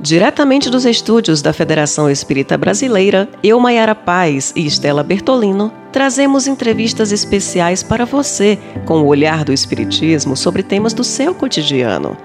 Diretamente 0.00 0.70
dos 0.70 0.84
estúdios 0.84 1.42
da 1.42 1.52
Federação 1.52 2.08
Espírita 2.08 2.56
Brasileira, 2.56 3.28
eu, 3.42 3.58
Maiara 3.58 3.96
Paz 3.96 4.52
e 4.54 4.64
Estela 4.64 5.02
Bertolino, 5.02 5.72
trazemos 5.90 6.46
entrevistas 6.46 7.10
especiais 7.10 7.82
para 7.82 8.04
você 8.04 8.56
com 8.86 9.02
o 9.02 9.06
olhar 9.06 9.44
do 9.44 9.52
Espiritismo 9.52 10.36
sobre 10.36 10.62
temas 10.62 10.92
do 10.92 11.02
seu 11.02 11.34
cotidiano. 11.34 12.16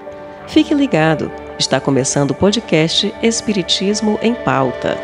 Fique 0.46 0.72
ligado, 0.72 1.32
está 1.58 1.80
começando 1.80 2.30
o 2.30 2.34
podcast 2.34 3.12
Espiritismo 3.20 4.20
em 4.22 4.34
Pauta. 4.34 4.96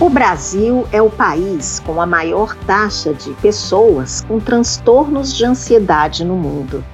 O 0.00 0.08
Brasil 0.08 0.84
é 0.90 1.00
o 1.00 1.10
país 1.10 1.78
com 1.78 2.00
a 2.00 2.06
maior 2.06 2.56
taxa 2.66 3.14
de 3.14 3.30
pessoas 3.34 4.22
com 4.22 4.40
transtornos 4.40 5.36
de 5.36 5.44
ansiedade 5.44 6.24
no 6.24 6.34
mundo. 6.34 6.84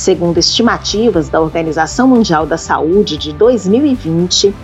Segundo 0.00 0.38
estimativas 0.38 1.28
da 1.28 1.38
Organização 1.42 2.08
Mundial 2.08 2.46
da 2.46 2.56
Saúde 2.56 3.18
de 3.18 3.34
2020, 3.34 4.54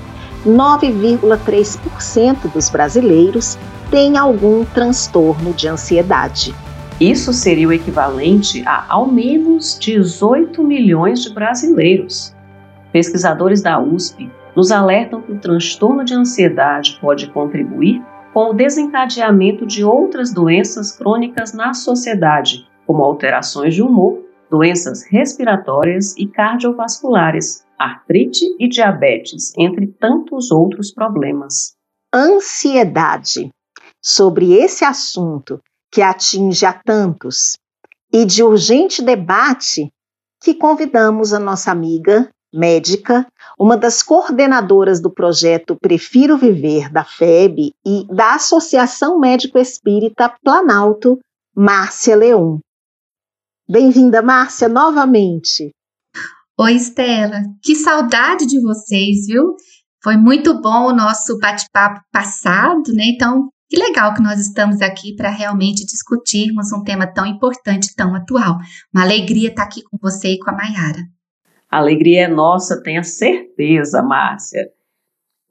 9,3% 0.46 2.50
dos 2.50 2.70
brasileiros 2.70 3.58
têm 3.90 4.16
algum 4.16 4.64
transtorno 4.64 5.52
de 5.52 5.68
ansiedade. 5.68 6.54
Isso 6.98 7.34
seria 7.34 7.68
o 7.68 7.72
equivalente 7.74 8.66
a 8.66 8.86
ao 8.88 9.06
menos 9.06 9.78
18 9.78 10.64
milhões 10.64 11.22
de 11.22 11.34
brasileiros. 11.34 12.34
Pesquisadores 12.90 13.60
da 13.60 13.78
USP 13.78 14.30
nos 14.56 14.72
alertam 14.72 15.20
que 15.20 15.32
o 15.32 15.38
transtorno 15.38 16.02
de 16.02 16.14
ansiedade 16.14 16.98
pode 16.98 17.28
contribuir 17.28 18.02
com 18.32 18.52
o 18.52 18.54
desencadeamento 18.54 19.66
de 19.66 19.84
outras 19.84 20.32
doenças 20.32 20.92
crônicas 20.92 21.52
na 21.52 21.74
sociedade, 21.74 22.66
como 22.86 23.04
alterações 23.04 23.74
de 23.74 23.82
humor, 23.82 24.24
doenças 24.56 25.04
respiratórias 25.04 26.16
e 26.16 26.26
cardiovasculares, 26.26 27.62
artrite 27.78 28.46
e 28.58 28.66
diabetes, 28.66 29.52
entre 29.58 29.86
tantos 29.86 30.50
outros 30.50 30.90
problemas. 30.90 31.74
Ansiedade. 32.14 33.50
Sobre 34.02 34.54
esse 34.54 34.82
assunto 34.82 35.60
que 35.92 36.00
atinge 36.00 36.64
a 36.64 36.72
tantos 36.72 37.58
e 38.10 38.24
de 38.24 38.42
urgente 38.42 39.02
debate, 39.02 39.92
que 40.42 40.54
convidamos 40.54 41.34
a 41.34 41.38
nossa 41.38 41.70
amiga 41.70 42.30
médica, 42.54 43.26
uma 43.58 43.76
das 43.76 44.02
coordenadoras 44.02 45.02
do 45.02 45.10
projeto 45.10 45.76
Prefiro 45.76 46.38
Viver 46.38 46.90
da 46.90 47.04
FEB 47.04 47.74
e 47.84 48.06
da 48.08 48.36
Associação 48.36 49.18
Médico 49.18 49.58
Espírita 49.58 50.32
Planalto, 50.42 51.18
Márcia 51.54 52.16
Leão. 52.16 52.60
Bem-vinda, 53.68 54.22
Márcia, 54.22 54.68
novamente. 54.68 55.74
Oi, 56.56 56.74
Estela. 56.74 57.42
Que 57.60 57.74
saudade 57.74 58.46
de 58.46 58.60
vocês, 58.60 59.26
viu? 59.26 59.56
Foi 60.00 60.16
muito 60.16 60.60
bom 60.60 60.86
o 60.86 60.94
nosso 60.94 61.36
bate-papo 61.40 62.00
passado, 62.12 62.92
né? 62.94 63.06
Então, 63.06 63.48
que 63.68 63.76
legal 63.76 64.14
que 64.14 64.22
nós 64.22 64.38
estamos 64.38 64.80
aqui 64.80 65.16
para 65.16 65.30
realmente 65.30 65.84
discutirmos 65.84 66.72
um 66.72 66.84
tema 66.84 67.12
tão 67.12 67.26
importante, 67.26 67.92
tão 67.96 68.14
atual. 68.14 68.56
Uma 68.94 69.02
alegria 69.02 69.48
estar 69.48 69.64
aqui 69.64 69.82
com 69.82 69.98
você 70.00 70.34
e 70.34 70.38
com 70.38 70.50
a 70.50 70.52
Mayara. 70.52 71.02
A 71.68 71.78
alegria 71.78 72.26
é 72.26 72.28
nossa, 72.28 72.80
tenha 72.80 73.02
certeza, 73.02 74.00
Márcia. 74.00 74.70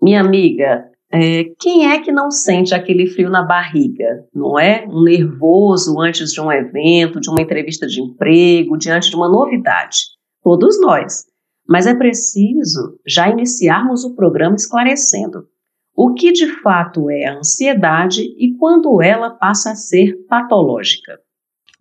Minha 0.02 0.22
amiga, 0.22 0.90
é, 1.12 1.46
quem 1.60 1.92
é 1.92 2.00
que 2.02 2.12
não 2.12 2.32
sente 2.32 2.74
aquele 2.74 3.08
frio 3.08 3.30
na 3.30 3.44
barriga, 3.44 4.26
não 4.34 4.60
é? 4.60 4.86
Um 4.88 5.04
nervoso 5.04 6.00
antes 6.00 6.32
de 6.32 6.42
um 6.42 6.52
evento, 6.52 7.20
de 7.20 7.30
uma 7.30 7.42
entrevista 7.42 7.88
de 7.88 8.02
emprego, 8.02 8.78
diante 8.78 9.10
de 9.10 9.16
uma 9.16 9.30
novidade. 9.30 9.98
Todos 10.44 10.80
nós. 10.82 11.26
Mas 11.68 11.88
é 11.88 11.96
preciso 11.96 13.00
já 13.08 13.30
iniciarmos 13.30 14.04
o 14.04 14.16
programa 14.16 14.56
esclarecendo 14.56 15.48
o 15.96 16.14
que 16.14 16.32
de 16.34 16.62
fato 16.62 17.10
é 17.10 17.26
a 17.26 17.38
ansiedade 17.38 18.22
e 18.22 18.56
quando 18.58 19.02
ela 19.02 19.30
passa 19.30 19.72
a 19.72 19.76
ser 19.76 20.14
patológica. 20.28 21.18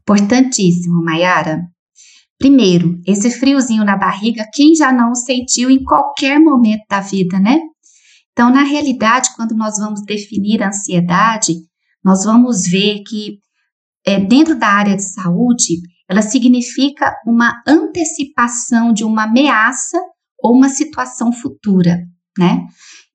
Importantíssimo, 0.02 1.02
Mayara. 1.02 1.62
Primeiro, 2.38 3.00
esse 3.06 3.30
friozinho 3.30 3.84
na 3.84 3.96
barriga, 3.96 4.44
quem 4.52 4.74
já 4.74 4.92
não 4.92 5.14
sentiu 5.14 5.68
em 5.70 5.82
qualquer 5.82 6.38
momento 6.38 6.84
da 6.88 7.00
vida, 7.00 7.40
né? 7.40 7.58
Então, 8.34 8.50
na 8.50 8.64
realidade, 8.64 9.30
quando 9.36 9.54
nós 9.54 9.78
vamos 9.78 10.02
definir 10.04 10.60
a 10.60 10.68
ansiedade, 10.68 11.54
nós 12.04 12.24
vamos 12.24 12.66
ver 12.66 13.02
que 13.06 13.38
é, 14.04 14.18
dentro 14.18 14.58
da 14.58 14.66
área 14.66 14.96
de 14.96 15.04
saúde, 15.04 15.80
ela 16.10 16.20
significa 16.20 17.14
uma 17.24 17.62
antecipação 17.66 18.92
de 18.92 19.04
uma 19.04 19.22
ameaça 19.22 19.98
ou 20.38 20.52
uma 20.52 20.68
situação 20.68 21.32
futura, 21.32 22.00
né? 22.36 22.66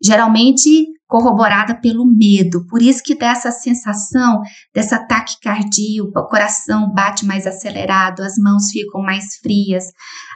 Geralmente 0.01 0.87
corroborada 1.09 1.73
pelo 1.73 2.05
medo. 2.05 2.63
Por 2.67 2.83
isso 2.83 3.01
que 3.03 3.17
dá 3.17 3.31
essa 3.31 3.51
sensação 3.51 4.41
dessa 4.73 4.99
taquicardia, 4.99 6.03
o 6.03 6.11
coração 6.11 6.93
bate 6.93 7.25
mais 7.25 7.47
acelerado, 7.47 8.21
as 8.21 8.37
mãos 8.37 8.69
ficam 8.69 9.01
mais 9.01 9.37
frias. 9.41 9.85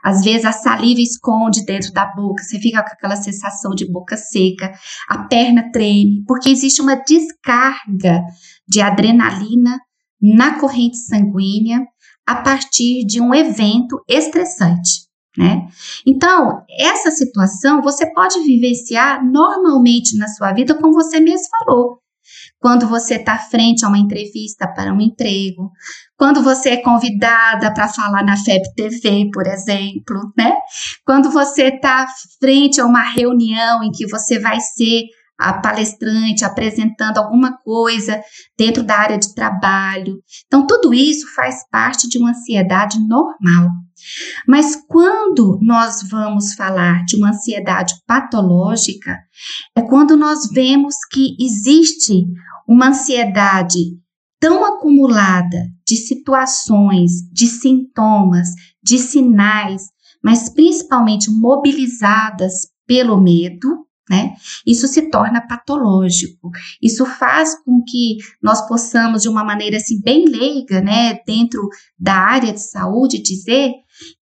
Às 0.04 0.24
vezes 0.24 0.46
a 0.46 0.52
saliva 0.52 1.00
esconde 1.00 1.64
dentro 1.64 1.94
da 1.94 2.08
boca, 2.08 2.44
você 2.44 2.60
fica 2.60 2.82
com 2.82 2.90
aquela 2.90 3.16
sensação 3.16 3.76
de 3.76 3.90
boca 3.90 4.18
seca, 4.18 4.74
a 5.08 5.20
perna 5.26 5.72
treme, 5.72 6.24
porque 6.28 6.50
existe 6.50 6.82
uma 6.82 6.96
descarga 6.96 8.24
de 8.68 8.82
adrenalina 8.82 9.80
na 10.20 10.60
corrente 10.60 10.98
sanguínea 10.98 11.82
a 12.26 12.38
partir 12.38 13.06
de 13.06 13.22
um 13.22 13.32
evento 13.32 14.04
estressante 14.10 15.13
né? 15.38 15.68
Então, 16.06 16.64
essa 16.80 17.12
situação 17.12 17.82
você 17.82 18.12
pode 18.14 18.40
vivenciar 18.44 19.24
normalmente 19.26 20.18
na 20.18 20.28
sua 20.28 20.54
vida, 20.54 20.76
como 20.76 20.94
você 20.94 21.20
mesmo 21.20 21.48
falou. 21.60 22.00
Quando 22.60 22.88
você 22.88 23.16
está 23.16 23.38
frente 23.38 23.84
a 23.84 23.90
uma 23.90 23.98
entrevista 23.98 24.66
para 24.66 24.94
um 24.94 25.02
emprego, 25.02 25.70
quando 26.18 26.42
você 26.42 26.70
é 26.70 26.78
convidada 26.78 27.74
para 27.74 27.90
falar 27.90 28.24
na 28.24 28.38
FEB 28.38 28.62
TV, 28.76 29.30
por 29.34 29.46
exemplo, 29.46 30.32
né? 30.38 30.56
Quando 31.06 31.30
você 31.30 31.64
está 31.64 32.06
frente 32.40 32.80
a 32.80 32.86
uma 32.86 33.04
reunião 33.04 33.84
em 33.84 33.92
que 33.92 34.08
você 34.08 34.40
vai 34.40 34.62
ser 34.62 35.04
a 35.38 35.54
palestrante 35.54 36.46
apresentando 36.46 37.18
alguma 37.18 37.58
coisa 37.58 38.22
dentro 38.58 38.84
da 38.84 38.98
área 38.98 39.18
de 39.18 39.34
trabalho. 39.34 40.22
Então, 40.46 40.66
tudo 40.66 40.94
isso 40.94 41.34
faz 41.34 41.68
parte 41.70 42.08
de 42.08 42.18
uma 42.18 42.32
ansiedade 42.32 43.00
normal. 43.00 43.70
Mas 44.48 44.76
quando 44.88 45.58
nós 45.62 46.08
vamos 46.10 46.54
falar 46.54 47.04
de 47.06 47.16
uma 47.16 47.30
ansiedade 47.30 47.94
patológica, 48.06 49.18
é 49.76 49.82
quando 49.82 50.18
nós 50.18 50.50
vemos 50.52 50.96
que 51.12 51.36
existe 51.40 52.26
uma 52.68 52.90
ansiedade 52.90 53.80
tão 54.40 54.66
acumulada 54.66 55.70
de 55.88 55.96
situações, 55.96 57.12
de 57.32 57.48
sintomas, 57.48 58.50
de 58.84 58.98
sinais, 58.98 59.84
mas 60.22 60.50
principalmente 60.50 61.32
mobilizadas 61.32 62.54
pelo 62.86 63.22
medo, 63.22 63.86
né? 64.10 64.34
Isso 64.66 64.88
se 64.88 65.10
torna 65.10 65.46
patológico. 65.48 66.50
Isso 66.82 67.06
faz 67.06 67.56
com 67.64 67.82
que 67.88 68.18
nós 68.42 68.68
possamos, 68.68 69.22
de 69.22 69.30
uma 69.30 69.44
maneira 69.44 69.78
assim 69.78 70.02
bem 70.02 70.26
leiga, 70.26 70.82
né, 70.82 71.20
dentro 71.26 71.68
da 71.98 72.16
área 72.16 72.52
de 72.52 72.62
saúde, 72.62 73.22
dizer 73.22 73.72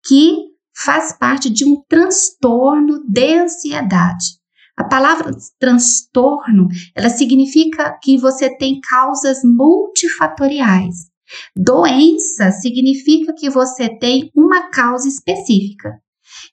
que 0.06 0.50
faz 0.76 1.12
parte 1.12 1.50
de 1.50 1.64
um 1.64 1.82
transtorno 1.88 3.02
de 3.08 3.38
ansiedade. 3.38 4.40
A 4.76 4.84
palavra 4.84 5.30
transtorno, 5.58 6.68
ela 6.94 7.10
significa 7.10 7.98
que 8.02 8.16
você 8.16 8.56
tem 8.56 8.80
causas 8.80 9.40
multifatoriais. 9.44 11.10
Doença 11.54 12.50
significa 12.50 13.32
que 13.32 13.50
você 13.50 13.88
tem 13.98 14.30
uma 14.34 14.70
causa 14.70 15.06
específica. 15.06 16.00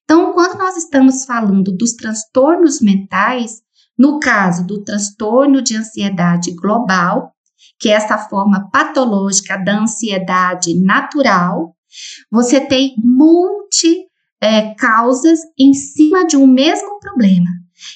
Então, 0.04 0.34
quando 0.34 0.58
nós 0.58 0.78
estamos 0.78 1.26
falando 1.26 1.76
dos 1.76 1.94
transtornos 1.94 2.82
mentais, 2.82 3.62
no 3.98 4.20
caso 4.20 4.66
do 4.66 4.84
transtorno 4.84 5.62
de 5.62 5.76
ansiedade 5.76 6.54
global, 6.56 7.32
que 7.80 7.90
é 7.90 7.94
essa 7.94 8.18
forma 8.18 8.70
patológica 8.72 9.58
da 9.58 9.80
ansiedade 9.80 10.80
natural, 10.80 11.76
você 12.32 12.60
tem 12.60 12.94
multi 12.98 14.06
é, 14.40 14.74
causas 14.76 15.40
em 15.58 15.74
cima 15.74 16.26
de 16.26 16.38
um 16.38 16.48
mesmo 16.48 17.00
problema. 17.00 17.50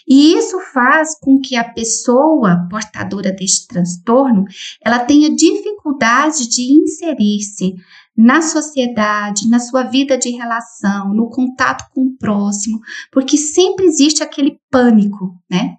E 0.08 0.34
isso 0.36 0.60
faz 0.74 1.18
com 1.20 1.40
que 1.40 1.56
a 1.56 1.64
pessoa 1.64 2.68
portadora 2.70 3.32
deste 3.32 3.68
transtorno, 3.68 4.46
ela 4.84 5.00
tenha 5.00 5.34
dificuldade 5.36 6.48
de 6.48 6.72
inserir-se 6.74 7.76
na 8.22 8.40
sociedade, 8.44 9.50
na 9.50 9.60
sua 9.60 9.82
vida 9.84 10.16
de 10.16 10.30
relação, 10.30 11.12
no 11.12 11.28
contato 11.28 11.86
com 11.92 12.02
o 12.02 12.18
próximo, 12.18 12.80
porque 13.12 13.36
sempre 13.36 13.86
existe 13.86 14.22
aquele 14.22 14.60
pânico, 14.70 15.36
né? 15.50 15.78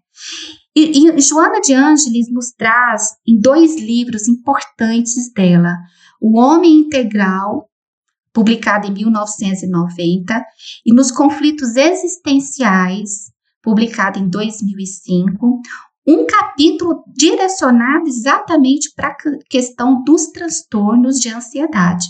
E, 0.74 1.06
e 1.06 1.20
Joana 1.20 1.60
de 1.60 1.72
Ângeles 1.72 2.32
nos 2.32 2.50
traz 2.50 3.10
em 3.24 3.38
dois 3.38 3.76
livros 3.80 4.26
importantes 4.26 5.32
dela, 5.32 5.76
O 6.20 6.36
Homem 6.36 6.80
Integral, 6.80 7.68
publicado 8.32 8.88
em 8.88 8.92
1990, 8.92 10.44
e 10.84 10.92
nos 10.92 11.12
conflitos 11.12 11.76
existenciais, 11.76 13.30
publicado 13.62 14.18
em 14.18 14.28
2005, 14.28 15.60
um 16.04 16.26
capítulo 16.26 17.04
direcionado 17.06 18.08
exatamente 18.08 18.92
para 18.96 19.08
a 19.08 19.16
questão 19.48 20.02
dos 20.02 20.26
transtornos 20.32 21.20
de 21.20 21.28
ansiedade. 21.28 22.06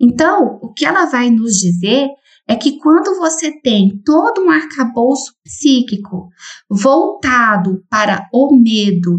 Então, 0.00 0.58
o 0.62 0.72
que 0.72 0.84
ela 0.84 1.06
vai 1.06 1.30
nos 1.30 1.54
dizer 1.54 2.08
é 2.48 2.54
que 2.54 2.78
quando 2.78 3.16
você 3.18 3.50
tem 3.60 4.00
todo 4.04 4.42
um 4.42 4.50
arcabouço 4.50 5.34
psíquico 5.44 6.28
voltado 6.70 7.82
para 7.90 8.28
o 8.32 8.54
medo, 8.56 9.18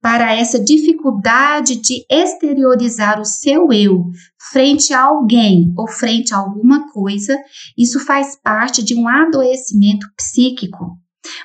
para 0.00 0.34
essa 0.34 0.62
dificuldade 0.62 1.76
de 1.80 2.04
exteriorizar 2.10 3.20
o 3.20 3.24
seu 3.24 3.72
eu 3.72 4.04
frente 4.52 4.92
a 4.92 5.02
alguém 5.02 5.72
ou 5.76 5.88
frente 5.88 6.34
a 6.34 6.36
alguma 6.36 6.92
coisa, 6.92 7.36
isso 7.76 7.98
faz 7.98 8.36
parte 8.40 8.84
de 8.84 8.94
um 8.94 9.08
adoecimento 9.08 10.06
psíquico. 10.16 10.96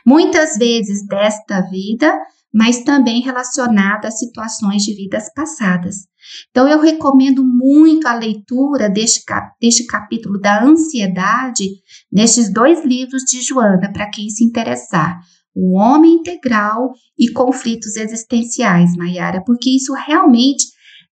Muitas 0.06 0.58
vezes 0.58 1.08
desta 1.08 1.62
vida, 1.62 2.14
mas 2.54 2.84
também 2.84 3.22
relacionada 3.22 4.08
a 4.08 4.12
situações 4.12 4.84
de 4.84 4.94
vidas 4.94 5.32
passadas. 5.34 6.08
Então, 6.50 6.68
eu 6.68 6.80
recomendo 6.80 7.44
muito 7.44 8.08
a 8.08 8.14
leitura 8.14 8.90
deste, 8.90 9.24
cap 9.26 9.54
deste 9.60 9.86
capítulo 9.86 10.40
da 10.40 10.64
ansiedade 10.64 11.66
nestes 12.12 12.52
dois 12.52 12.86
livros 12.86 13.24
de 13.24 13.42
Joana, 13.42 13.92
para 13.92 14.10
quem 14.10 14.30
se 14.30 14.44
interessar. 14.44 15.20
O 15.54 15.78
Homem 15.78 16.16
Integral 16.16 16.92
e 17.18 17.30
Conflitos 17.32 17.96
Existenciais, 17.96 18.96
Mayara, 18.96 19.44
porque 19.46 19.70
isso 19.70 19.94
realmente 19.94 20.66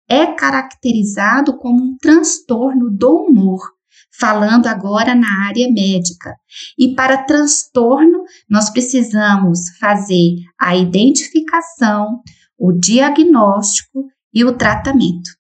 é 0.08 0.26
caracterizado 0.28 1.58
como 1.58 1.84
um 1.84 1.98
transtorno 1.98 2.90
do 2.90 3.26
humor, 3.26 3.60
falando 4.20 4.68
agora 4.68 5.16
na 5.16 5.48
área 5.48 5.72
médica. 5.72 6.36
E 6.78 6.94
para 6.94 7.24
transtorno, 7.24 8.24
nós 8.50 8.70
precisamos 8.70 9.60
fazer 9.80 10.36
a 10.60 10.76
identificação, 10.76 12.22
o 12.58 12.72
diagnóstico 12.72 14.06
e 14.34 14.44
o 14.44 14.56
tratamento. 14.56 15.32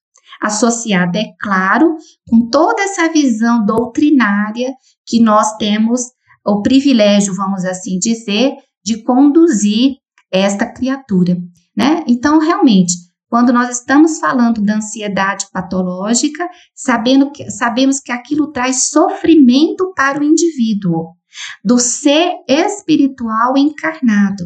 Associado, 0.41 1.17
é 1.17 1.25
claro, 1.41 1.95
com 2.27 2.49
toda 2.49 2.81
essa 2.81 3.11
visão 3.11 3.65
doutrinária 3.65 4.73
que 5.05 5.21
nós 5.21 5.57
temos 5.57 6.01
o 6.45 6.61
privilégio, 6.61 7.35
vamos 7.35 7.65
assim 7.65 7.99
dizer, 7.99 8.53
de 8.83 9.03
conduzir 9.03 9.97
esta 10.31 10.65
criatura, 10.65 11.37
né? 11.75 12.03
Então, 12.07 12.39
realmente, 12.39 12.93
quando 13.29 13.53
nós 13.53 13.69
estamos 13.69 14.19
falando 14.19 14.61
da 14.61 14.77
ansiedade 14.77 15.45
patológica, 15.53 16.49
sabendo 16.73 17.31
que, 17.31 17.49
sabemos 17.51 17.99
que 17.99 18.11
aquilo 18.11 18.51
traz 18.51 18.89
sofrimento 18.89 19.93
para 19.95 20.19
o 20.19 20.23
indivíduo, 20.23 21.13
do 21.63 21.77
ser 21.77 22.33
espiritual 22.47 23.55
encarnado. 23.55 24.45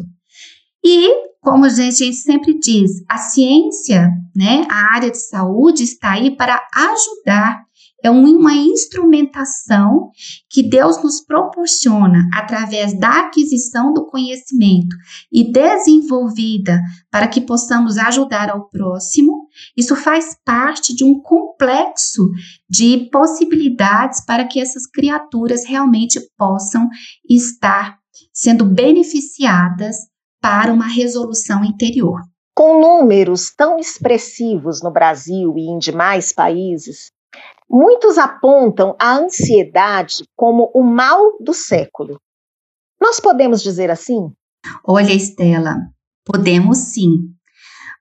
E, 0.84 1.10
como 1.40 1.64
a 1.64 1.70
gente 1.70 2.12
sempre 2.12 2.58
diz, 2.58 3.02
a 3.08 3.16
ciência, 3.16 4.10
né, 4.36 4.66
a 4.70 4.94
área 4.94 5.10
de 5.10 5.18
saúde 5.18 5.82
está 5.82 6.12
aí 6.12 6.36
para 6.36 6.60
ajudar 6.74 7.63
é 8.04 8.10
uma 8.10 8.52
instrumentação 8.52 10.10
que 10.50 10.62
Deus 10.62 11.02
nos 11.02 11.22
proporciona 11.22 12.28
através 12.34 12.92
da 13.00 13.20
aquisição 13.20 13.94
do 13.94 14.04
conhecimento 14.04 14.94
e 15.32 15.50
desenvolvida 15.50 16.82
para 17.10 17.26
que 17.26 17.40
possamos 17.40 17.96
ajudar 17.96 18.50
ao 18.50 18.68
próximo. 18.68 19.48
Isso 19.74 19.96
faz 19.96 20.36
parte 20.44 20.94
de 20.94 21.02
um 21.02 21.18
complexo 21.18 22.30
de 22.68 23.08
possibilidades 23.10 24.22
para 24.26 24.44
que 24.44 24.60
essas 24.60 24.86
criaturas 24.86 25.64
realmente 25.64 26.20
possam 26.36 26.86
estar 27.26 27.96
sendo 28.34 28.66
beneficiadas 28.66 29.96
para 30.42 30.70
uma 30.70 30.86
resolução 30.86 31.64
interior. 31.64 32.20
Com 32.54 32.80
números 32.80 33.50
tão 33.56 33.78
expressivos 33.78 34.82
no 34.82 34.92
Brasil 34.92 35.54
e 35.56 35.62
em 35.62 35.78
demais 35.78 36.32
países, 36.32 37.13
Muitos 37.76 38.18
apontam 38.18 38.94
a 39.00 39.16
ansiedade 39.16 40.22
como 40.36 40.70
o 40.72 40.84
mal 40.84 41.36
do 41.40 41.52
século. 41.52 42.20
Nós 43.00 43.18
podemos 43.18 43.64
dizer 43.64 43.90
assim? 43.90 44.32
Olha, 44.86 45.12
Estela, 45.12 45.78
podemos 46.24 46.78
sim. 46.78 47.34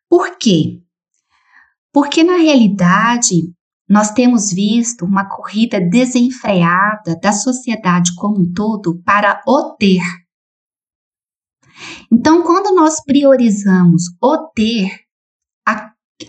Por 0.08 0.38
quê? 0.38 0.80
Porque 1.92 2.24
na 2.24 2.38
realidade 2.38 3.52
nós 3.90 4.12
temos 4.12 4.54
visto 4.54 5.06
uma 5.06 5.28
corrida 5.28 5.82
desenfreada 5.82 7.20
da 7.20 7.32
sociedade 7.32 8.14
como 8.14 8.42
um 8.42 8.54
todo 8.54 9.02
para 9.04 9.42
o 9.48 9.76
ter. 9.76 10.04
Então, 12.12 12.44
quando 12.44 12.76
nós 12.76 13.04
priorizamos 13.04 14.04
o 14.22 14.38
ter, 14.50 15.03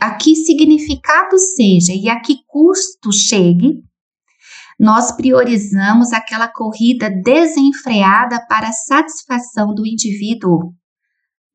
a 0.05 0.17
que 0.17 0.37
significado 0.37 1.39
seja 1.39 1.95
e 1.95 2.11
a 2.11 2.21
que 2.21 2.45
custo 2.47 3.11
chegue, 3.11 3.83
nós 4.79 5.13
priorizamos 5.13 6.13
aquela 6.13 6.47
corrida 6.47 7.09
desenfreada 7.09 8.45
para 8.47 8.69
a 8.69 8.73
satisfação 8.73 9.75
do 9.75 9.87
indivíduo 9.87 10.75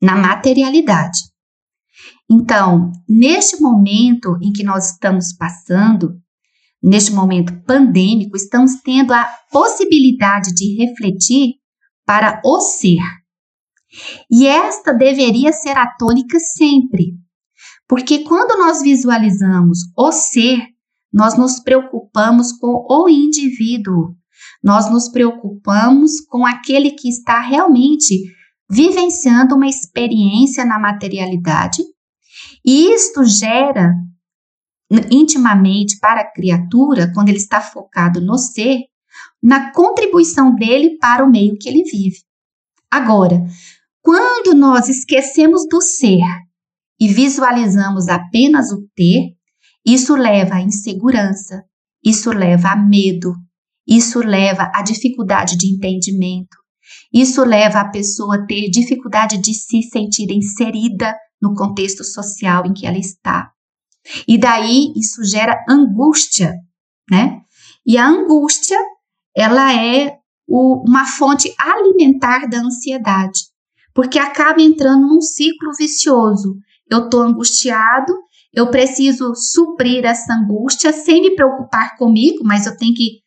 na 0.01 0.15
materialidade. 0.15 1.19
Então, 2.27 2.91
neste 3.07 3.61
momento 3.61 4.35
em 4.41 4.51
que 4.51 4.63
nós 4.63 4.93
estamos 4.93 5.31
passando, 5.37 6.19
neste 6.81 7.11
momento 7.11 7.53
pandêmico, 7.67 8.35
estamos 8.35 8.81
tendo 8.83 9.13
a 9.13 9.29
possibilidade 9.51 10.55
de 10.55 10.75
refletir 10.75 11.53
para 12.03 12.41
o 12.43 12.59
ser. 12.61 13.03
E 14.31 14.47
esta 14.47 14.91
deveria 14.91 15.53
ser 15.53 15.77
a 15.77 15.85
tônica 15.97 16.39
sempre, 16.39 17.13
porque 17.89 18.19
quando 18.19 18.55
nós 18.59 18.83
visualizamos 18.83 19.79
o 19.97 20.11
ser, 20.11 20.59
nós 21.11 21.35
nos 21.35 21.59
preocupamos 21.59 22.51
com 22.51 22.85
o 22.87 23.09
indivíduo, 23.09 24.15
nós 24.63 24.91
nos 24.91 25.09
preocupamos 25.09 26.21
com 26.21 26.45
aquele 26.45 26.91
que 26.91 27.09
está 27.09 27.39
realmente 27.39 28.31
vivenciando 28.69 29.55
uma 29.55 29.65
experiência 29.65 30.63
na 30.63 30.77
materialidade, 30.77 31.81
e 32.63 32.93
isto 32.93 33.25
gera 33.25 33.91
intimamente 35.11 35.97
para 35.99 36.21
a 36.21 36.31
criatura, 36.31 37.11
quando 37.11 37.29
ele 37.29 37.39
está 37.39 37.59
focado 37.59 38.21
no 38.21 38.37
ser, 38.37 38.83
na 39.41 39.71
contribuição 39.71 40.53
dele 40.53 40.95
para 40.99 41.25
o 41.25 41.29
meio 41.29 41.57
que 41.57 41.67
ele 41.67 41.83
vive. 41.83 42.19
Agora, 42.91 43.43
quando 43.99 44.53
nós 44.53 44.87
esquecemos 44.89 45.67
do 45.67 45.81
ser 45.81 46.21
e 46.99 47.07
visualizamos 47.07 48.07
apenas 48.07 48.71
o 48.71 48.87
ter, 48.95 49.35
isso 49.85 50.15
leva 50.15 50.55
à 50.55 50.61
insegurança, 50.61 51.63
isso 52.03 52.31
leva 52.31 52.69
a 52.69 52.75
medo, 52.75 53.33
isso 53.87 54.19
leva 54.19 54.69
à 54.73 54.81
dificuldade 54.81 55.57
de 55.57 55.73
entendimento, 55.73 56.57
isso 57.13 57.43
leva 57.43 57.79
a 57.79 57.89
pessoa 57.89 58.35
a 58.35 58.45
ter 58.45 58.69
dificuldade 58.69 59.37
de 59.37 59.53
se 59.53 59.81
sentir 59.83 60.31
inserida 60.31 61.15
no 61.41 61.53
contexto 61.53 62.03
social 62.03 62.65
em 62.65 62.73
que 62.73 62.85
ela 62.85 62.97
está. 62.97 63.51
E 64.27 64.37
daí 64.37 64.91
isso 64.95 65.23
gera 65.23 65.63
angústia, 65.69 66.53
né? 67.09 67.41
E 67.85 67.97
a 67.97 68.07
angústia, 68.07 68.77
ela 69.35 69.73
é 69.73 70.17
o, 70.47 70.83
uma 70.87 71.05
fonte 71.05 71.53
alimentar 71.57 72.47
da 72.47 72.59
ansiedade, 72.59 73.39
porque 73.93 74.19
acaba 74.19 74.61
entrando 74.61 75.07
num 75.07 75.21
ciclo 75.21 75.71
vicioso 75.77 76.57
eu 76.89 77.05
estou 77.05 77.21
angustiado, 77.21 78.13
eu 78.53 78.71
preciso 78.71 79.33
suprir 79.35 80.05
essa 80.05 80.33
angústia 80.33 80.91
sem 80.91 81.21
me 81.21 81.35
preocupar 81.35 81.95
comigo, 81.97 82.39
mas 82.43 82.65
eu 82.65 82.75
tenho 82.75 82.93
que 82.93 83.19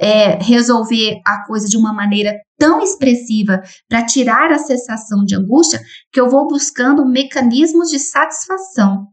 é, 0.00 0.42
resolver 0.42 1.20
a 1.26 1.44
coisa 1.44 1.68
de 1.68 1.76
uma 1.76 1.92
maneira 1.92 2.34
tão 2.58 2.80
expressiva 2.80 3.60
para 3.86 4.06
tirar 4.06 4.50
a 4.50 4.58
sensação 4.58 5.24
de 5.24 5.36
angústia 5.36 5.80
que 6.10 6.18
eu 6.18 6.28
vou 6.28 6.48
buscando 6.48 7.06
mecanismos 7.06 7.90
de 7.90 7.98
satisfação. 7.98 9.06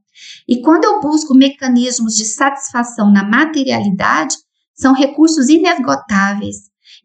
E 0.48 0.62
quando 0.62 0.86
eu 0.86 1.02
busco 1.02 1.36
mecanismos 1.36 2.16
de 2.16 2.26
satisfação 2.26 3.12
na 3.12 3.24
materialidade, 3.24 4.36
são 4.74 4.94
recursos 4.94 5.50
inesgotáveis 5.50 6.56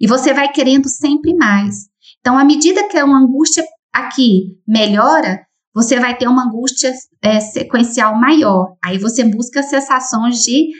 e 0.01 0.07
você 0.07 0.33
vai 0.33 0.51
querendo 0.51 0.89
sempre 0.89 1.35
mais. 1.35 1.89
Então, 2.21 2.39
à 2.39 2.45
medida 2.45 2.89
que 2.89 2.97
a 2.97 3.05
angústia 3.05 3.65
aqui 3.93 4.57
melhora, 4.67 5.41
você 5.75 5.99
vai 5.99 6.17
ter 6.17 6.29
uma 6.29 6.45
angústia 6.45 6.93
é, 7.23 7.41
sequencial 7.41 8.19
maior. 8.19 8.75
Aí 8.85 8.99
você 8.99 9.25
busca 9.25 9.63
sensações 9.63 10.39
de, 10.43 10.71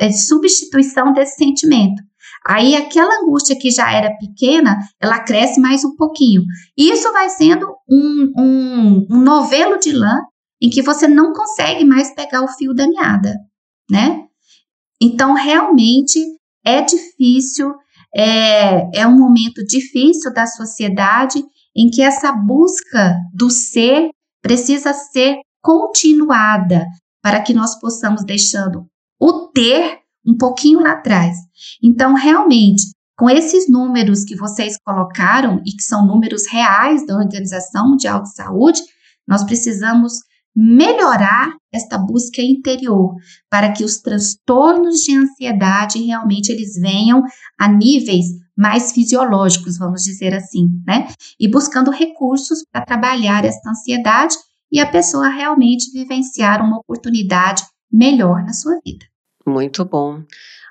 é, 0.00 0.08
de 0.08 0.20
substituição 0.20 1.12
desse 1.12 1.36
sentimento. 1.36 2.02
Aí 2.46 2.76
aquela 2.76 3.22
angústia 3.22 3.56
que 3.58 3.70
já 3.70 3.90
era 3.90 4.14
pequena, 4.18 4.76
ela 5.00 5.20
cresce 5.20 5.58
mais 5.58 5.82
um 5.82 5.96
pouquinho. 5.96 6.42
Isso 6.76 7.10
vai 7.12 7.30
sendo 7.30 7.66
um, 7.88 8.32
um, 8.36 9.06
um 9.10 9.20
novelo 9.20 9.78
de 9.78 9.92
lã 9.92 10.14
em 10.60 10.68
que 10.68 10.82
você 10.82 11.08
não 11.08 11.32
consegue 11.32 11.84
mais 11.84 12.14
pegar 12.14 12.42
o 12.42 12.48
fio 12.48 12.74
da 12.74 12.86
meada, 12.86 13.34
né? 13.90 14.24
Então, 15.00 15.34
realmente 15.34 16.18
é 16.64 16.82
difícil, 16.82 17.74
é, 18.14 19.00
é 19.00 19.06
um 19.06 19.18
momento 19.18 19.64
difícil 19.66 20.32
da 20.32 20.46
sociedade 20.46 21.42
em 21.76 21.90
que 21.90 22.00
essa 22.00 22.32
busca 22.32 23.16
do 23.34 23.50
ser 23.50 24.10
precisa 24.44 24.92
ser 24.92 25.38
continuada 25.62 26.86
para 27.22 27.40
que 27.40 27.54
nós 27.54 27.80
possamos 27.80 28.22
deixando 28.22 28.86
o 29.18 29.48
ter 29.48 30.00
um 30.26 30.36
pouquinho 30.36 30.80
lá 30.80 30.92
atrás. 30.92 31.34
Então, 31.82 32.12
realmente, 32.12 32.82
com 33.16 33.30
esses 33.30 33.70
números 33.70 34.22
que 34.22 34.36
vocês 34.36 34.76
colocaram 34.84 35.62
e 35.64 35.72
que 35.72 35.82
são 35.82 36.06
números 36.06 36.46
reais 36.46 37.06
da 37.06 37.16
Organização 37.16 37.88
Mundial 37.88 38.22
de 38.22 38.34
Saúde, 38.34 38.82
nós 39.26 39.42
precisamos 39.44 40.12
melhorar 40.54 41.56
esta 41.72 41.98
busca 41.98 42.40
interior 42.40 43.14
para 43.50 43.72
que 43.72 43.82
os 43.82 43.98
transtornos 43.98 45.00
de 45.00 45.16
ansiedade 45.16 46.02
realmente 46.02 46.52
eles 46.52 46.74
venham 46.80 47.22
a 47.58 47.68
níveis 47.68 48.26
mais 48.56 48.92
fisiológicos, 48.92 49.78
vamos 49.78 50.02
dizer 50.02 50.32
assim, 50.32 50.68
né? 50.86 51.08
E 51.40 51.50
buscando 51.50 51.90
recursos 51.90 52.64
para 52.70 52.84
trabalhar 52.84 53.44
esta 53.44 53.70
ansiedade 53.70 54.36
e 54.70 54.80
a 54.80 54.86
pessoa 54.86 55.28
realmente 55.28 55.90
vivenciar 55.92 56.64
uma 56.64 56.78
oportunidade 56.78 57.64
melhor 57.90 58.44
na 58.44 58.52
sua 58.52 58.78
vida. 58.84 59.04
Muito 59.46 59.84
bom. 59.84 60.22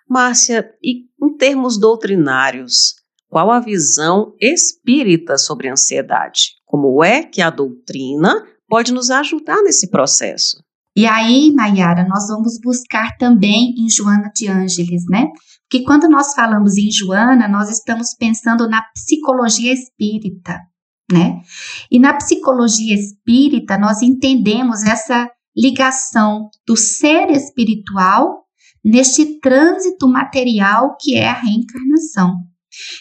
Márcia, 0.09 0.69
e 0.81 1.05
em 1.21 1.37
termos 1.37 1.77
doutrinários, 1.77 2.95
qual 3.29 3.51
a 3.51 3.59
visão 3.59 4.35
espírita 4.39 5.37
sobre 5.37 5.67
a 5.67 5.73
ansiedade? 5.73 6.51
Como 6.65 7.03
é 7.03 7.23
que 7.23 7.41
a 7.41 7.49
doutrina 7.49 8.45
pode 8.67 8.93
nos 8.93 9.09
ajudar 9.09 9.61
nesse 9.63 9.89
processo? 9.89 10.63
E 10.95 11.07
aí, 11.07 11.51
Nayara, 11.51 12.07
nós 12.07 12.27
vamos 12.27 12.59
buscar 12.61 13.17
também 13.17 13.73
em 13.77 13.89
Joana 13.89 14.31
de 14.35 14.47
Ângeles, 14.47 15.03
né? 15.09 15.27
Porque 15.63 15.83
quando 15.83 16.07
nós 16.07 16.35
falamos 16.35 16.77
em 16.77 16.91
Joana, 16.91 17.47
nós 17.47 17.69
estamos 17.69 18.13
pensando 18.13 18.69
na 18.69 18.83
psicologia 18.93 19.73
espírita, 19.73 20.59
né? 21.11 21.41
E 21.89 21.97
na 21.97 22.13
psicologia 22.13 22.93
espírita, 22.93 23.75
nós 23.77 24.03
entendemos 24.03 24.83
essa 24.83 25.27
ligação 25.57 26.49
do 26.67 26.77
ser 26.77 27.31
espiritual 27.31 28.43
neste 28.85 29.39
trânsito 29.39 30.07
material 30.07 30.95
que 30.99 31.15
é 31.15 31.27
a 31.27 31.33
reencarnação. 31.33 32.35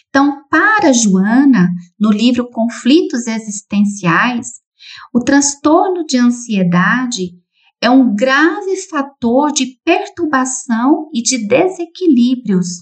Então, 0.09 0.42
para 0.49 0.92
Joana, 0.92 1.69
no 1.99 2.11
livro 2.11 2.49
Conflitos 2.50 3.26
Existenciais, 3.26 4.62
o 5.12 5.21
transtorno 5.21 6.05
de 6.05 6.19
ansiedade 6.19 7.33
é 7.81 7.91
um 7.91 8.15
grave 8.15 8.77
fator 8.89 9.53
de 9.53 9.79
perturbação 9.85 11.11
e 11.12 11.21
de 11.21 11.47
desequilíbrios 11.47 12.81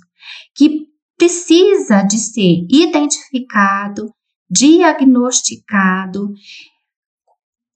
que 0.55 0.87
precisa 1.17 2.03
de 2.03 2.19
ser 2.19 2.67
identificado, 2.71 4.13
diagnosticado, 4.51 6.33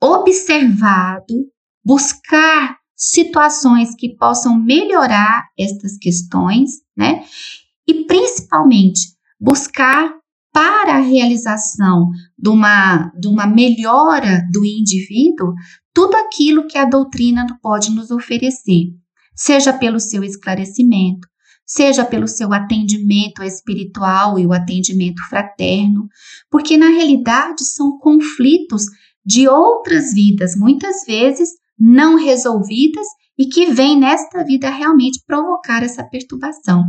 observado, 0.02 1.34
buscar 1.84 2.78
situações 2.96 3.94
que 3.94 4.16
possam 4.16 4.58
melhorar 4.58 5.48
estas 5.58 5.96
questões, 5.98 6.70
né? 6.96 7.24
E 7.86 8.04
principalmente 8.04 9.14
buscar 9.38 10.14
para 10.54 10.94
a 10.94 11.00
realização 11.00 12.10
de 12.38 12.48
uma, 12.48 13.10
de 13.18 13.26
uma 13.26 13.44
melhora 13.44 14.46
do 14.52 14.64
indivíduo 14.64 15.52
tudo 15.92 16.14
aquilo 16.14 16.66
que 16.68 16.78
a 16.78 16.84
doutrina 16.84 17.44
pode 17.60 17.90
nos 17.90 18.12
oferecer, 18.12 18.86
seja 19.34 19.72
pelo 19.72 19.98
seu 19.98 20.22
esclarecimento, 20.22 21.26
seja 21.66 22.04
pelo 22.04 22.28
seu 22.28 22.52
atendimento 22.52 23.42
espiritual 23.42 24.38
e 24.38 24.46
o 24.46 24.52
atendimento 24.52 25.20
fraterno, 25.28 26.08
porque 26.48 26.76
na 26.76 26.88
realidade 26.88 27.64
são 27.64 27.98
conflitos 27.98 28.84
de 29.26 29.48
outras 29.48 30.14
vidas, 30.14 30.54
muitas 30.56 31.04
vezes 31.04 31.48
não 31.76 32.16
resolvidas 32.16 33.06
e 33.36 33.46
que 33.46 33.72
vêm 33.72 33.98
nesta 33.98 34.44
vida 34.44 34.70
realmente 34.70 35.20
provocar 35.26 35.82
essa 35.82 36.04
perturbação. 36.04 36.84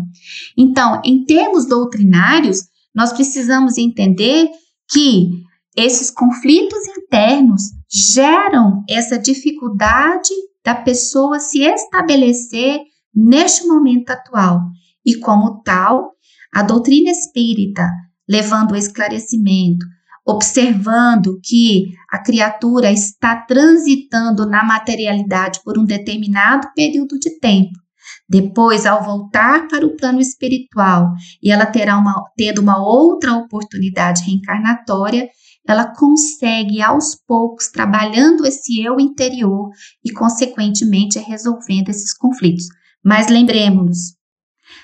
Então, 0.55 1.01
em 1.03 1.25
termos 1.25 1.67
doutrinários, 1.67 2.59
nós 2.95 3.11
precisamos 3.11 3.77
entender 3.77 4.49
que 4.89 5.29
esses 5.75 6.09
conflitos 6.09 6.79
internos 6.97 7.61
geram 7.91 8.83
essa 8.89 9.19
dificuldade 9.19 10.33
da 10.63 10.73
pessoa 10.73 11.39
se 11.39 11.61
estabelecer 11.63 12.79
neste 13.13 13.67
momento 13.67 14.09
atual. 14.11 14.61
E 15.05 15.15
como 15.15 15.61
tal, 15.61 16.13
a 16.53 16.63
doutrina 16.63 17.11
espírita, 17.11 17.87
levando 18.27 18.71
o 18.71 18.75
esclarecimento, 18.75 19.85
observando 20.25 21.39
que 21.43 21.91
a 22.09 22.23
criatura 22.23 22.91
está 22.91 23.35
transitando 23.35 24.47
na 24.47 24.63
materialidade 24.63 25.59
por 25.63 25.77
um 25.77 25.85
determinado 25.85 26.69
período 26.73 27.19
de 27.19 27.37
tempo. 27.39 27.84
Depois, 28.27 28.85
ao 28.85 29.03
voltar 29.03 29.67
para 29.67 29.85
o 29.85 29.95
plano 29.95 30.19
espiritual 30.19 31.11
e 31.41 31.51
ela 31.51 31.65
terá 31.65 31.97
uma, 31.97 32.23
tendo 32.35 32.59
uma 32.59 32.77
outra 32.77 33.33
oportunidade 33.33 34.23
reencarnatória, 34.23 35.29
ela 35.67 35.93
consegue 35.93 36.81
aos 36.81 37.15
poucos 37.15 37.69
trabalhando 37.69 38.45
esse 38.45 38.81
eu 38.81 38.99
interior 38.99 39.69
e, 40.03 40.11
consequentemente, 40.11 41.19
resolvendo 41.19 41.89
esses 41.89 42.15
conflitos. 42.15 42.65
Mas 43.03 43.27
lembremos-nos, 43.27 44.15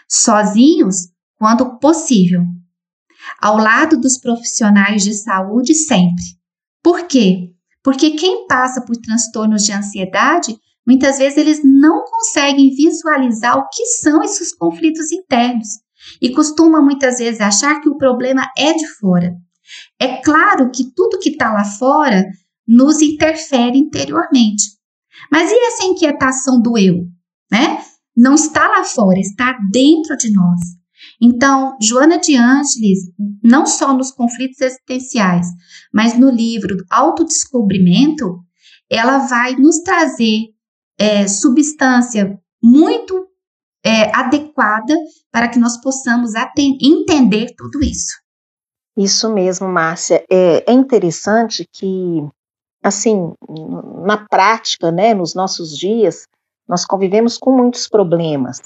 sozinhos 0.09 1.09
quando 1.37 1.79
possível, 1.79 2.43
ao 3.39 3.57
lado 3.57 3.99
dos 3.99 4.19
profissionais 4.19 5.03
de 5.03 5.13
saúde 5.13 5.73
sempre. 5.73 6.23
Por 6.83 7.07
quê? 7.07 7.51
Porque 7.83 8.11
quem 8.11 8.47
passa 8.47 8.81
por 8.81 8.95
transtornos 8.97 9.63
de 9.63 9.71
ansiedade, 9.71 10.55
muitas 10.91 11.19
vezes 11.19 11.37
eles 11.37 11.61
não 11.63 12.03
conseguem 12.03 12.69
visualizar 12.75 13.57
o 13.57 13.69
que 13.69 13.85
são 13.85 14.21
esses 14.21 14.53
conflitos 14.53 15.09
internos 15.09 15.67
e 16.21 16.33
costuma 16.33 16.81
muitas 16.81 17.19
vezes 17.19 17.39
achar 17.39 17.79
que 17.79 17.87
o 17.87 17.97
problema 17.97 18.45
é 18.57 18.73
de 18.73 18.85
fora. 18.99 19.33
É 19.97 20.17
claro 20.17 20.69
que 20.69 20.93
tudo 20.93 21.17
que 21.17 21.29
está 21.29 21.53
lá 21.53 21.63
fora 21.63 22.25
nos 22.67 23.01
interfere 23.01 23.77
interiormente. 23.77 24.63
Mas 25.31 25.49
e 25.49 25.55
essa 25.67 25.85
inquietação 25.85 26.61
do 26.61 26.77
eu, 26.77 27.05
né? 27.49 27.81
Não 28.13 28.35
está 28.35 28.67
lá 28.67 28.83
fora, 28.83 29.17
está 29.17 29.57
dentro 29.71 30.17
de 30.17 30.29
nós. 30.33 30.59
Então, 31.21 31.77
Joana 31.81 32.19
de 32.19 32.35
Ângeles, 32.35 32.99
não 33.41 33.65
só 33.65 33.95
nos 33.95 34.11
conflitos 34.11 34.59
existenciais, 34.59 35.47
mas 35.93 36.19
no 36.19 36.29
livro 36.29 36.75
Autodescobrimento, 36.89 38.39
ela 38.89 39.19
vai 39.19 39.55
nos 39.55 39.79
trazer 39.79 40.51
é, 41.01 41.27
substância 41.27 42.39
muito 42.61 43.27
é, 43.83 44.15
adequada 44.15 44.93
para 45.31 45.47
que 45.47 45.57
nós 45.57 45.81
possamos 45.81 46.33
entender 46.79 47.55
tudo 47.57 47.83
isso. 47.83 48.21
Isso 48.95 49.33
mesmo, 49.33 49.67
Márcia. 49.67 50.23
É, 50.29 50.71
é 50.71 50.73
interessante 50.73 51.67
que, 51.73 52.23
assim, 52.83 53.33
na 54.05 54.27
prática, 54.27 54.91
né, 54.91 55.15
nos 55.15 55.33
nossos 55.33 55.75
dias, 55.75 56.27
nós 56.67 56.85
convivemos 56.85 57.35
com 57.35 57.51
muitos 57.51 57.87
problemas. 57.87 58.59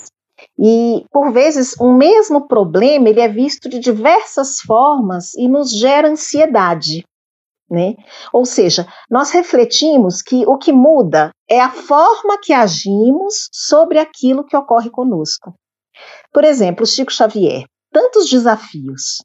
E, 0.59 1.05
por 1.09 1.31
vezes, 1.31 1.73
um 1.79 1.95
mesmo 1.95 2.49
problema 2.49 3.07
ele 3.07 3.21
é 3.21 3.29
visto 3.29 3.69
de 3.69 3.79
diversas 3.79 4.59
formas 4.59 5.33
e 5.35 5.47
nos 5.47 5.71
gera 5.71 6.09
ansiedade. 6.09 7.05
Né? 7.69 7.95
Ou 8.31 8.45
seja, 8.45 8.87
nós 9.09 9.31
refletimos 9.31 10.21
que 10.21 10.45
o 10.45 10.57
que 10.57 10.71
muda 10.71 11.31
é 11.49 11.59
a 11.59 11.71
forma 11.71 12.39
que 12.39 12.53
agimos 12.53 13.49
sobre 13.51 13.97
aquilo 13.97 14.45
que 14.45 14.55
ocorre 14.55 14.89
conosco. 14.89 15.55
Por 16.31 16.43
exemplo, 16.43 16.85
Chico 16.85 17.11
Xavier, 17.11 17.65
tantos 17.91 18.29
desafios. 18.29 19.23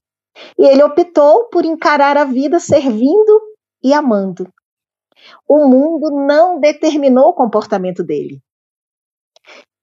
E 0.58 0.64
ele 0.64 0.82
optou 0.82 1.48
por 1.48 1.64
encarar 1.64 2.16
a 2.16 2.24
vida 2.24 2.58
servindo 2.58 3.40
e 3.82 3.92
amando. 3.92 4.48
O 5.46 5.66
mundo 5.68 6.10
não 6.10 6.58
determinou 6.58 7.28
o 7.28 7.34
comportamento 7.34 8.02
dele. 8.02 8.40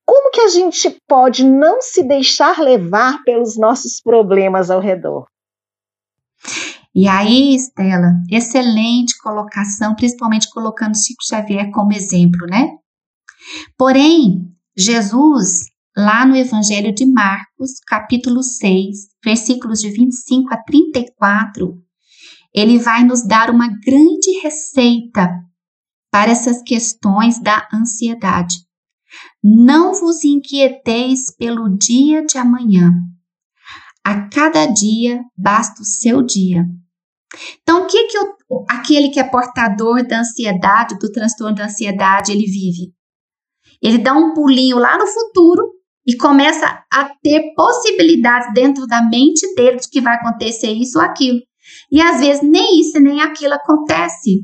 Como 0.05 0.31
que 0.31 0.39
a 0.39 0.47
gente 0.47 0.97
pode 1.07 1.43
não 1.43 1.81
se 1.81 2.01
deixar 2.01 2.59
levar 2.59 3.21
pelos 3.23 3.57
nossos 3.57 3.99
problemas 4.01 4.71
ao 4.71 4.79
redor? 4.79 5.27
E 6.99 7.07
aí, 7.07 7.53
Estela, 7.53 8.13
excelente 8.27 9.15
colocação, 9.19 9.93
principalmente 9.93 10.49
colocando 10.49 10.97
Chico 10.97 11.23
Xavier 11.29 11.69
como 11.69 11.93
exemplo, 11.93 12.47
né? 12.47 12.71
Porém, 13.77 14.51
Jesus, 14.75 15.65
lá 15.95 16.25
no 16.25 16.35
Evangelho 16.35 16.91
de 16.91 17.05
Marcos, 17.05 17.73
capítulo 17.85 18.41
6, 18.41 19.09
versículos 19.23 19.79
de 19.79 19.91
25 19.91 20.51
a 20.51 20.57
34, 20.57 21.79
ele 22.51 22.79
vai 22.79 23.03
nos 23.03 23.23
dar 23.23 23.51
uma 23.51 23.67
grande 23.67 24.31
receita 24.41 25.29
para 26.11 26.31
essas 26.31 26.63
questões 26.63 27.39
da 27.39 27.67
ansiedade. 27.71 28.55
Não 29.43 29.93
vos 29.93 30.23
inquieteis 30.23 31.31
pelo 31.37 31.69
dia 31.77 32.25
de 32.25 32.39
amanhã. 32.39 32.91
A 34.03 34.27
cada 34.29 34.65
dia 34.65 35.23
basta 35.37 35.83
o 35.83 35.85
seu 35.85 36.23
dia. 36.23 36.65
Então, 37.61 37.83
o 37.83 37.87
que, 37.87 38.05
que 38.05 38.17
aquele 38.69 39.09
que 39.09 39.19
é 39.19 39.23
portador 39.23 40.05
da 40.07 40.19
ansiedade, 40.19 40.97
do 40.97 41.11
transtorno 41.11 41.55
da 41.55 41.65
ansiedade, 41.65 42.31
ele 42.31 42.45
vive? 42.45 42.93
Ele 43.81 43.97
dá 43.97 44.13
um 44.13 44.33
pulinho 44.33 44.77
lá 44.77 44.97
no 44.97 45.05
futuro 45.07 45.73
e 46.05 46.15
começa 46.15 46.65
a 46.91 47.09
ter 47.21 47.53
possibilidades 47.53 48.53
dentro 48.53 48.87
da 48.87 49.01
mente 49.01 49.53
dele 49.55 49.77
de 49.77 49.89
que 49.89 50.01
vai 50.01 50.15
acontecer 50.15 50.71
isso 50.71 50.97
ou 50.97 51.03
aquilo. 51.03 51.39
E 51.91 52.01
às 52.01 52.19
vezes 52.19 52.41
nem 52.41 52.79
isso 52.79 52.99
nem 52.99 53.21
aquilo 53.21 53.53
acontece. 53.53 54.41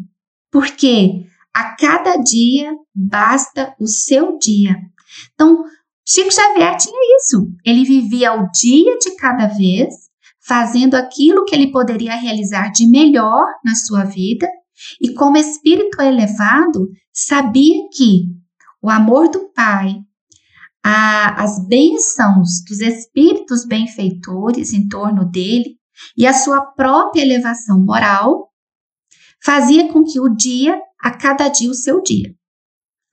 Porque 0.52 1.24
a 1.56 1.76
cada 1.76 2.18
dia 2.18 2.74
basta 2.94 3.74
o 3.80 3.88
seu 3.88 4.38
dia. 4.38 4.76
Então, 5.34 5.64
Chico 6.06 6.32
Xavier 6.32 6.76
tinha 6.78 7.18
isso. 7.18 7.48
Ele 7.66 7.86
vivia 7.86 8.34
o 8.34 8.50
dia 8.52 8.98
de 8.98 9.16
cada 9.16 9.48
vez, 9.48 9.94
fazendo 10.46 10.96
aquilo 10.96 11.46
que 11.46 11.56
ele 11.56 11.72
poderia 11.72 12.16
realizar 12.16 12.70
de 12.70 12.88
melhor 12.88 13.46
na 13.64 13.76
sua 13.76 14.04
vida, 14.04 14.48
e 15.02 15.14
como 15.14 15.38
espírito 15.38 16.02
elevado, 16.02 16.90
sabia 17.12 17.88
que 17.94 18.26
o 18.82 18.90
amor 18.90 19.30
do 19.30 19.50
Pai, 19.54 19.96
a, 20.84 21.42
as 21.42 21.66
bênçãos 21.68 22.64
dos 22.68 22.82
espíritos 22.82 23.66
benfeitores 23.66 24.74
em 24.74 24.88
torno 24.88 25.24
dele 25.24 25.78
e 26.18 26.28
a 26.28 26.34
sua 26.34 26.62
própria 26.62 27.22
elevação 27.22 27.80
moral 27.80 28.52
fazia 29.42 29.92
com 29.92 30.04
que 30.04 30.20
o 30.20 30.30
dia, 30.30 30.78
a 31.02 31.12
cada 31.12 31.48
dia, 31.48 31.70
o 31.70 31.76
seu 31.76 32.02
dia. 32.02 32.36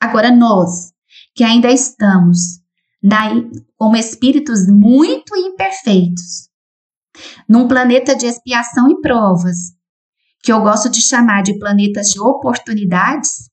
Agora, 0.00 0.34
nós, 0.34 0.92
que 1.34 1.44
ainda 1.44 1.70
estamos 1.70 2.60
na, 3.02 3.30
como 3.76 3.96
espíritos 3.96 4.66
muito 4.68 5.36
imperfeitos, 5.36 6.49
num 7.48 7.68
planeta 7.68 8.14
de 8.14 8.26
expiação 8.26 8.90
e 8.90 9.00
provas, 9.00 9.56
que 10.42 10.52
eu 10.52 10.60
gosto 10.60 10.88
de 10.88 11.02
chamar 11.02 11.42
de 11.42 11.58
planetas 11.58 12.08
de 12.08 12.20
oportunidades, 12.20 13.50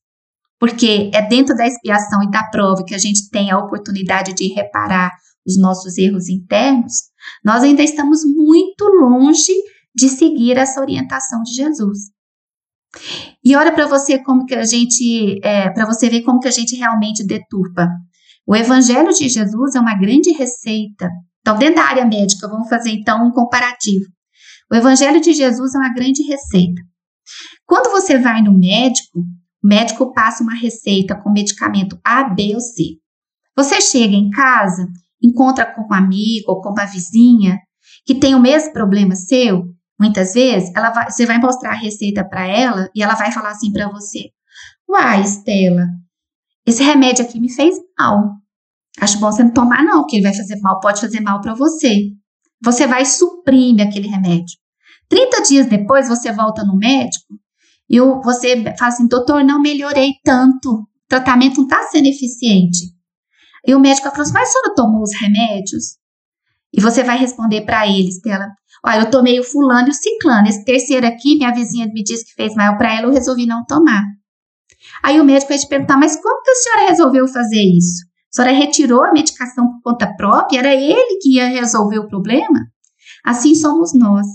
porque 0.58 1.10
é 1.14 1.22
dentro 1.22 1.54
da 1.54 1.66
expiação 1.66 2.22
e 2.22 2.30
da 2.30 2.44
prova 2.44 2.84
que 2.84 2.94
a 2.94 2.98
gente 2.98 3.30
tem 3.30 3.50
a 3.50 3.58
oportunidade 3.58 4.34
de 4.34 4.48
reparar 4.48 5.12
os 5.46 5.58
nossos 5.58 5.96
erros 5.96 6.28
internos, 6.28 6.92
nós 7.44 7.62
ainda 7.62 7.82
estamos 7.82 8.20
muito 8.24 8.84
longe 8.84 9.52
de 9.94 10.08
seguir 10.08 10.56
essa 10.56 10.80
orientação 10.80 11.42
de 11.42 11.54
Jesus. 11.54 12.10
E 13.44 13.56
olha 13.56 13.72
para 13.72 13.86
você 13.86 14.22
como 14.22 14.46
que 14.46 14.54
a 14.54 14.64
gente, 14.64 15.40
é, 15.42 15.70
para 15.70 15.86
você 15.86 16.08
ver 16.08 16.22
como 16.22 16.40
que 16.40 16.48
a 16.48 16.52
gente 16.52 16.76
realmente 16.76 17.24
deturpa. 17.24 17.88
O 18.46 18.56
Evangelho 18.56 19.12
de 19.12 19.28
Jesus 19.28 19.74
é 19.74 19.80
uma 19.80 19.98
grande 19.98 20.32
receita. 20.32 21.08
Então, 21.40 21.56
dentro 21.56 21.76
da 21.76 21.84
área 21.84 22.04
médica, 22.04 22.48
vamos 22.48 22.68
fazer 22.68 22.90
então 22.90 23.26
um 23.26 23.30
comparativo. 23.30 24.04
O 24.70 24.74
Evangelho 24.74 25.20
de 25.20 25.32
Jesus 25.32 25.74
é 25.74 25.78
uma 25.78 25.94
grande 25.94 26.22
receita. 26.22 26.82
Quando 27.66 27.90
você 27.90 28.18
vai 28.18 28.42
no 28.42 28.56
médico, 28.56 29.20
o 29.62 29.66
médico 29.66 30.12
passa 30.12 30.42
uma 30.42 30.54
receita 30.54 31.16
com 31.16 31.32
medicamento 31.32 31.98
A, 32.04 32.24
B 32.24 32.54
ou 32.54 32.60
C. 32.60 32.98
Você 33.56 33.80
chega 33.80 34.14
em 34.14 34.30
casa, 34.30 34.86
encontra 35.22 35.66
com 35.66 35.82
um 35.82 35.94
amigo 35.94 36.50
ou 36.52 36.60
com 36.60 36.70
uma 36.70 36.84
vizinha 36.84 37.58
que 38.06 38.14
tem 38.14 38.34
o 38.34 38.40
mesmo 38.40 38.72
problema 38.72 39.14
seu, 39.14 39.64
muitas 39.98 40.34
vezes 40.34 40.70
ela 40.74 40.90
vai, 40.90 41.10
você 41.10 41.26
vai 41.26 41.38
mostrar 41.38 41.72
a 41.72 41.78
receita 41.78 42.24
para 42.24 42.46
ela 42.46 42.88
e 42.94 43.02
ela 43.02 43.14
vai 43.14 43.32
falar 43.32 43.50
assim 43.50 43.72
para 43.72 43.88
você: 43.90 44.30
Uai, 44.88 45.22
Estela, 45.22 45.86
esse 46.66 46.82
remédio 46.82 47.24
aqui 47.24 47.40
me 47.40 47.52
fez 47.52 47.76
mal. 47.98 48.34
Acho 49.00 49.18
bom 49.18 49.30
você 49.30 49.44
não 49.44 49.52
tomar, 49.52 49.84
não, 49.84 50.00
porque 50.00 50.16
ele 50.16 50.24
vai 50.24 50.34
fazer 50.34 50.58
mal, 50.60 50.80
pode 50.80 51.00
fazer 51.00 51.20
mal 51.20 51.40
para 51.40 51.54
você. 51.54 52.10
Você 52.62 52.86
vai 52.86 53.04
suprimir 53.04 53.86
aquele 53.86 54.08
remédio. 54.08 54.56
30 55.08 55.42
dias 55.42 55.66
depois, 55.66 56.08
você 56.08 56.32
volta 56.32 56.64
no 56.64 56.76
médico 56.76 57.34
e 57.88 57.98
você 58.00 58.62
fala 58.76 58.92
assim, 58.92 59.06
doutor, 59.06 59.42
não 59.42 59.60
melhorei 59.60 60.12
tanto, 60.22 60.70
o 60.70 60.86
tratamento 61.08 61.56
não 61.58 61.64
está 61.64 61.82
sendo 61.84 62.06
eficiente. 62.06 62.92
E 63.66 63.74
o 63.74 63.80
médico 63.80 64.10
falou 64.10 64.22
assim, 64.22 64.32
mas 64.32 64.48
a 64.48 64.52
senhora 64.52 64.74
tomou 64.74 65.02
os 65.02 65.14
remédios? 65.18 65.96
E 66.72 66.80
você 66.80 67.02
vai 67.02 67.16
responder 67.16 67.62
para 67.62 67.86
ele, 67.86 68.08
Estela, 68.08 68.46
olha, 68.84 69.00
eu 69.00 69.10
tomei 69.10 69.40
o 69.40 69.44
fulano 69.44 69.88
e 69.88 69.90
o 69.90 69.94
ciclano, 69.94 70.48
esse 70.48 70.64
terceiro 70.64 71.06
aqui, 71.06 71.36
minha 71.36 71.52
vizinha 71.52 71.86
me 71.86 72.02
disse 72.02 72.26
que 72.26 72.34
fez 72.34 72.54
mal 72.54 72.76
para 72.76 72.94
ela, 72.94 73.06
eu 73.06 73.12
resolvi 73.12 73.46
não 73.46 73.64
tomar. 73.64 74.02
Aí 75.02 75.18
o 75.18 75.24
médico 75.24 75.48
vai 75.48 75.58
te 75.58 75.66
perguntar, 75.66 75.96
mas 75.96 76.20
como 76.20 76.42
que 76.42 76.50
a 76.50 76.54
senhora 76.54 76.90
resolveu 76.90 77.26
fazer 77.28 77.62
isso? 77.62 78.07
A 78.30 78.36
senhora 78.36 78.54
retirou 78.54 79.04
a 79.04 79.12
medicação 79.12 79.66
por 79.66 79.92
conta 79.92 80.14
própria? 80.14 80.58
Era 80.58 80.74
ele 80.74 81.18
que 81.20 81.36
ia 81.36 81.48
resolver 81.48 81.98
o 81.98 82.08
problema? 82.08 82.66
Assim 83.24 83.54
somos 83.54 83.92
nós. 83.94 84.26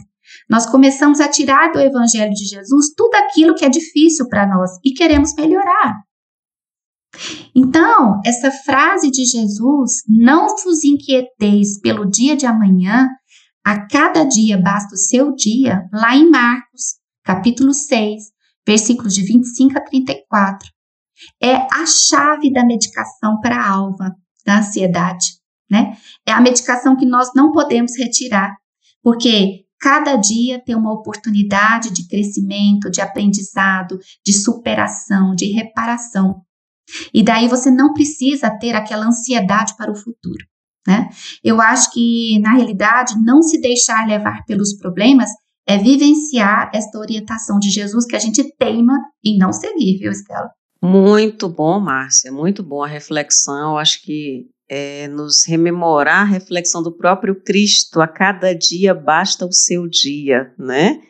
Nós 0.50 0.66
começamos 0.66 1.20
a 1.20 1.28
tirar 1.28 1.72
do 1.72 1.80
Evangelho 1.80 2.34
de 2.34 2.46
Jesus 2.46 2.88
tudo 2.96 3.16
aquilo 3.16 3.56
que 3.56 3.66
é 3.66 3.70
difícil 3.70 4.28
para 4.28 4.48
nós 4.48 4.72
e 4.84 4.94
queremos 4.94 5.34
melhorar. 5.36 5.96
Então, 7.56 8.20
essa 8.26 8.52
frase 8.52 9.12
de 9.12 9.24
Jesus, 9.26 10.02
não 10.08 10.56
vos 10.64 10.84
inquieteis 10.84 11.80
pelo 11.80 12.10
dia 12.10 12.36
de 12.36 12.46
amanhã, 12.46 13.08
a 13.64 13.88
cada 13.88 14.24
dia 14.24 14.58
basta 14.58 14.96
o 14.96 14.98
seu 14.98 15.34
dia, 15.34 15.88
lá 15.94 16.16
em 16.16 16.30
Marcos, 16.30 16.96
capítulo 17.24 17.74
6, 17.74 18.24
versículos 18.66 19.14
de 19.14 19.24
25 19.24 19.78
a 19.78 19.82
34, 19.82 20.68
é 21.42 21.56
a 21.56 21.86
chave 21.86 22.52
da 22.52 22.66
medicação 22.66 23.40
para 23.42 23.58
a 23.58 23.70
alma 23.70 24.16
da 24.46 24.60
ansiedade, 24.60 25.26
né? 25.70 25.98
É 26.26 26.32
a 26.32 26.42
medicação 26.42 26.96
que 26.96 27.06
nós 27.06 27.32
não 27.36 27.52
podemos 27.52 27.98
retirar, 27.98 28.56
porque 29.02 29.64
Cada 29.84 30.16
dia 30.16 30.64
tem 30.64 30.78
uma 30.78 30.94
oportunidade 30.94 31.92
de 31.92 32.08
crescimento, 32.08 32.90
de 32.90 33.02
aprendizado, 33.02 34.00
de 34.26 34.32
superação, 34.32 35.36
de 35.36 35.52
reparação. 35.52 36.42
E 37.14 37.22
daí 37.22 37.50
você 37.50 37.70
não 37.70 37.92
precisa 37.92 38.50
ter 38.50 38.76
aquela 38.76 39.06
ansiedade 39.06 39.76
para 39.76 39.92
o 39.92 39.96
futuro. 39.96 40.46
Né? 40.88 41.10
Eu 41.44 41.60
acho 41.60 41.92
que, 41.92 42.40
na 42.40 42.54
realidade, 42.54 43.22
não 43.22 43.42
se 43.42 43.60
deixar 43.60 44.08
levar 44.08 44.46
pelos 44.46 44.74
problemas 44.74 45.30
é 45.68 45.78
vivenciar 45.78 46.72
esta 46.74 46.98
orientação 46.98 47.60
de 47.60 47.70
Jesus 47.70 48.06
que 48.06 48.16
a 48.16 48.20
gente 48.20 48.42
teima 48.58 48.98
em 49.22 49.38
não 49.38 49.52
seguir, 49.52 49.98
viu, 49.98 50.12
Estela? 50.14 50.50
Muito 50.84 51.48
bom, 51.48 51.80
Márcia, 51.80 52.30
muito 52.30 52.62
bom 52.62 52.84
a 52.84 52.88
reflexão. 52.88 53.78
Acho 53.78 54.02
que 54.02 54.50
é, 54.70 55.08
nos 55.08 55.46
rememorar 55.46 56.24
a 56.24 56.26
reflexão 56.26 56.84
do 56.84 56.92
próprio 56.92 57.42
Cristo, 57.42 58.02
a 58.02 58.08
cada 58.08 58.54
dia 58.54 58.94
basta 58.94 59.46
o 59.46 59.54
seu 59.54 59.88
dia, 59.88 60.54
né? 60.60 61.02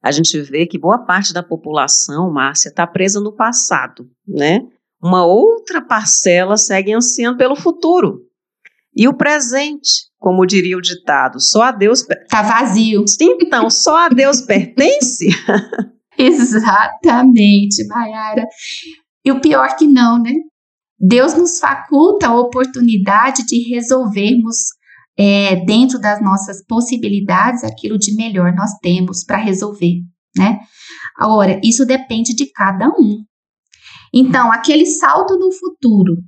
A 0.00 0.12
gente 0.12 0.40
vê 0.42 0.64
que 0.64 0.78
boa 0.78 0.98
parte 0.98 1.32
da 1.32 1.42
população, 1.42 2.30
Márcia, 2.30 2.68
está 2.68 2.86
presa 2.86 3.20
no 3.20 3.34
passado, 3.34 4.08
né? 4.24 4.60
Uma 5.02 5.26
outra 5.26 5.82
parcela 5.82 6.56
segue 6.56 6.92
ansiando 6.92 7.36
pelo 7.36 7.56
futuro. 7.56 8.20
E 8.94 9.08
o 9.08 9.14
presente, 9.14 10.06
como 10.20 10.46
diria 10.46 10.78
o 10.78 10.80
ditado, 10.80 11.40
só 11.40 11.64
a 11.64 11.72
Deus. 11.72 12.08
Está 12.08 12.42
vazio. 12.42 13.04
Então, 13.20 13.68
só 13.70 14.06
a 14.06 14.08
Deus 14.08 14.40
pertence? 14.40 15.26
Exatamente, 16.16 17.84
Mayara. 17.88 18.46
E 19.26 19.32
o 19.32 19.40
pior 19.40 19.74
que 19.76 19.88
não, 19.88 20.22
né? 20.22 20.32
Deus 20.96 21.34
nos 21.34 21.58
faculta 21.58 22.28
a 22.28 22.38
oportunidade 22.38 23.44
de 23.44 23.68
resolvermos 23.68 24.56
é, 25.18 25.56
dentro 25.64 25.98
das 25.98 26.22
nossas 26.22 26.64
possibilidades 26.64 27.64
aquilo 27.64 27.98
de 27.98 28.14
melhor 28.14 28.54
nós 28.54 28.70
temos 28.80 29.24
para 29.24 29.38
resolver, 29.38 29.96
né? 30.36 30.60
Agora, 31.18 31.60
isso 31.64 31.84
depende 31.84 32.36
de 32.36 32.52
cada 32.52 32.86
um. 32.88 33.24
Então, 34.14 34.52
aquele 34.52 34.86
salto 34.86 35.36
no 35.36 35.50
futuro 35.50 36.22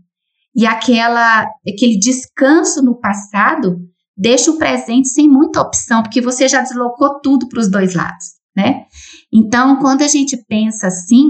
e 0.56 0.66
aquela, 0.66 1.46
aquele 1.66 1.96
descanso 2.00 2.82
no 2.82 2.98
passado 2.98 3.76
deixa 4.16 4.50
o 4.50 4.58
presente 4.58 5.08
sem 5.08 5.28
muita 5.28 5.60
opção, 5.60 6.02
porque 6.02 6.20
você 6.20 6.48
já 6.48 6.62
deslocou 6.62 7.20
tudo 7.20 7.48
para 7.48 7.60
os 7.60 7.70
dois 7.70 7.94
lados, 7.94 8.24
né? 8.56 8.86
Então, 9.32 9.76
quando 9.76 10.02
a 10.02 10.08
gente 10.08 10.36
pensa 10.48 10.88
assim, 10.88 11.26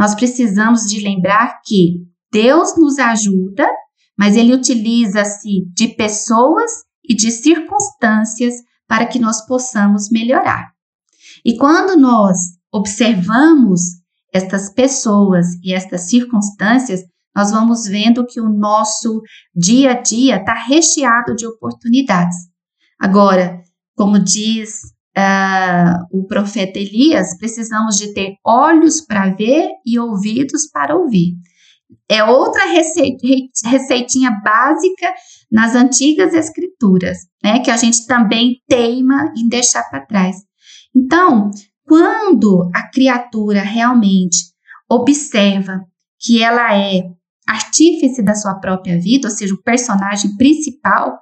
nós 0.00 0.14
precisamos 0.14 0.84
de 0.84 0.98
lembrar 1.04 1.60
que 1.62 2.06
Deus 2.32 2.74
nos 2.74 2.98
ajuda, 2.98 3.68
mas 4.18 4.34
ele 4.34 4.54
utiliza-se 4.54 5.66
de 5.74 5.88
pessoas 5.88 6.70
e 7.04 7.14
de 7.14 7.30
circunstâncias 7.30 8.54
para 8.88 9.04
que 9.04 9.18
nós 9.18 9.46
possamos 9.46 10.08
melhorar. 10.10 10.70
E 11.44 11.54
quando 11.58 12.00
nós 12.00 12.38
observamos 12.72 13.82
estas 14.32 14.72
pessoas 14.72 15.48
e 15.62 15.74
estas 15.74 16.08
circunstâncias, 16.08 17.02
nós 17.36 17.50
vamos 17.50 17.84
vendo 17.86 18.26
que 18.26 18.40
o 18.40 18.48
nosso 18.48 19.20
dia 19.54 19.90
a 19.90 20.00
dia 20.00 20.36
está 20.36 20.54
recheado 20.54 21.36
de 21.36 21.46
oportunidades. 21.46 22.36
Agora, 22.98 23.60
como 23.94 24.18
diz 24.18 24.80
uh, 25.16 26.18
o 26.18 26.26
profeta 26.26 26.78
Elias, 26.78 27.36
precisamos 27.38 27.96
de 27.96 28.12
ter 28.14 28.34
olhos 28.44 29.00
para 29.00 29.34
ver 29.34 29.68
e 29.84 29.98
ouvidos 29.98 30.70
para 30.70 30.96
ouvir. 30.96 31.34
É 32.08 32.22
outra 32.22 32.62
receitinha 32.64 34.30
básica 34.44 35.12
nas 35.50 35.74
antigas 35.74 36.34
escrituras, 36.34 37.18
né? 37.42 37.60
Que 37.60 37.70
a 37.70 37.76
gente 37.76 38.06
também 38.06 38.60
teima 38.68 39.32
em 39.36 39.48
deixar 39.48 39.82
para 39.90 40.06
trás. 40.06 40.36
Então, 40.94 41.50
quando 41.84 42.70
a 42.74 42.88
criatura 42.90 43.62
realmente 43.62 44.38
observa 44.88 45.84
que 46.20 46.42
ela 46.42 46.76
é 46.76 47.02
artífice 47.48 48.22
da 48.22 48.34
sua 48.34 48.54
própria 48.54 49.00
vida, 49.00 49.28
ou 49.28 49.34
seja, 49.34 49.54
o 49.54 49.62
personagem 49.62 50.36
principal, 50.36 51.18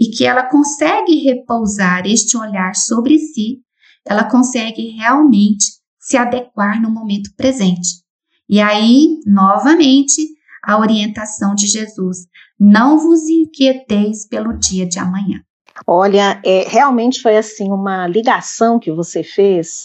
e 0.00 0.10
que 0.10 0.24
ela 0.24 0.44
consegue 0.44 1.22
repousar 1.22 2.06
este 2.06 2.38
olhar 2.38 2.74
sobre 2.74 3.18
si, 3.18 3.60
ela 4.06 4.24
consegue 4.24 4.88
realmente 4.96 5.66
se 5.98 6.16
adequar 6.16 6.80
no 6.80 6.90
momento 6.90 7.30
presente. 7.36 8.02
E 8.48 8.60
aí, 8.60 9.20
novamente, 9.26 10.22
a 10.64 10.78
orientação 10.78 11.54
de 11.54 11.66
Jesus: 11.66 12.26
não 12.58 12.98
vos 12.98 13.28
inquieteis 13.28 14.26
pelo 14.26 14.56
dia 14.56 14.88
de 14.88 14.98
amanhã. 14.98 15.42
Olha, 15.86 16.40
é, 16.44 16.66
realmente 16.66 17.20
foi 17.20 17.36
assim 17.36 17.70
uma 17.70 18.06
ligação 18.06 18.78
que 18.78 18.90
você 18.90 19.22
fez 19.22 19.84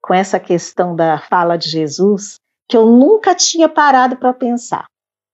com 0.00 0.14
essa 0.14 0.40
questão 0.40 0.94
da 0.94 1.18
fala 1.18 1.56
de 1.56 1.68
Jesus 1.68 2.36
que 2.68 2.76
eu 2.76 2.86
nunca 2.86 3.34
tinha 3.34 3.68
parado 3.68 4.16
para 4.16 4.32
pensar. 4.32 4.86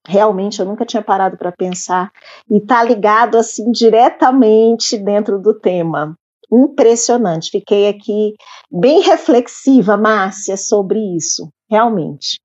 Realmente 0.06 0.60
eu 0.60 0.66
nunca 0.66 0.84
tinha 0.84 1.02
parado 1.02 1.36
para 1.36 1.50
pensar 1.50 2.12
e 2.48 2.58
está 2.58 2.82
ligado 2.84 3.36
assim 3.36 3.70
diretamente 3.72 4.96
dentro 4.96 5.40
do 5.40 5.58
tema. 5.58 6.16
Impressionante. 6.52 7.50
Fiquei 7.50 7.88
aqui 7.88 8.34
bem 8.70 9.00
reflexiva, 9.00 9.96
Márcia, 9.96 10.56
sobre 10.56 11.00
isso, 11.16 11.48
realmente. 11.68 12.38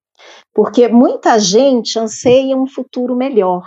Porque 0.53 0.87
muita 0.87 1.39
gente 1.39 1.99
anseia 1.99 2.57
um 2.57 2.67
futuro 2.67 3.15
melhor. 3.15 3.63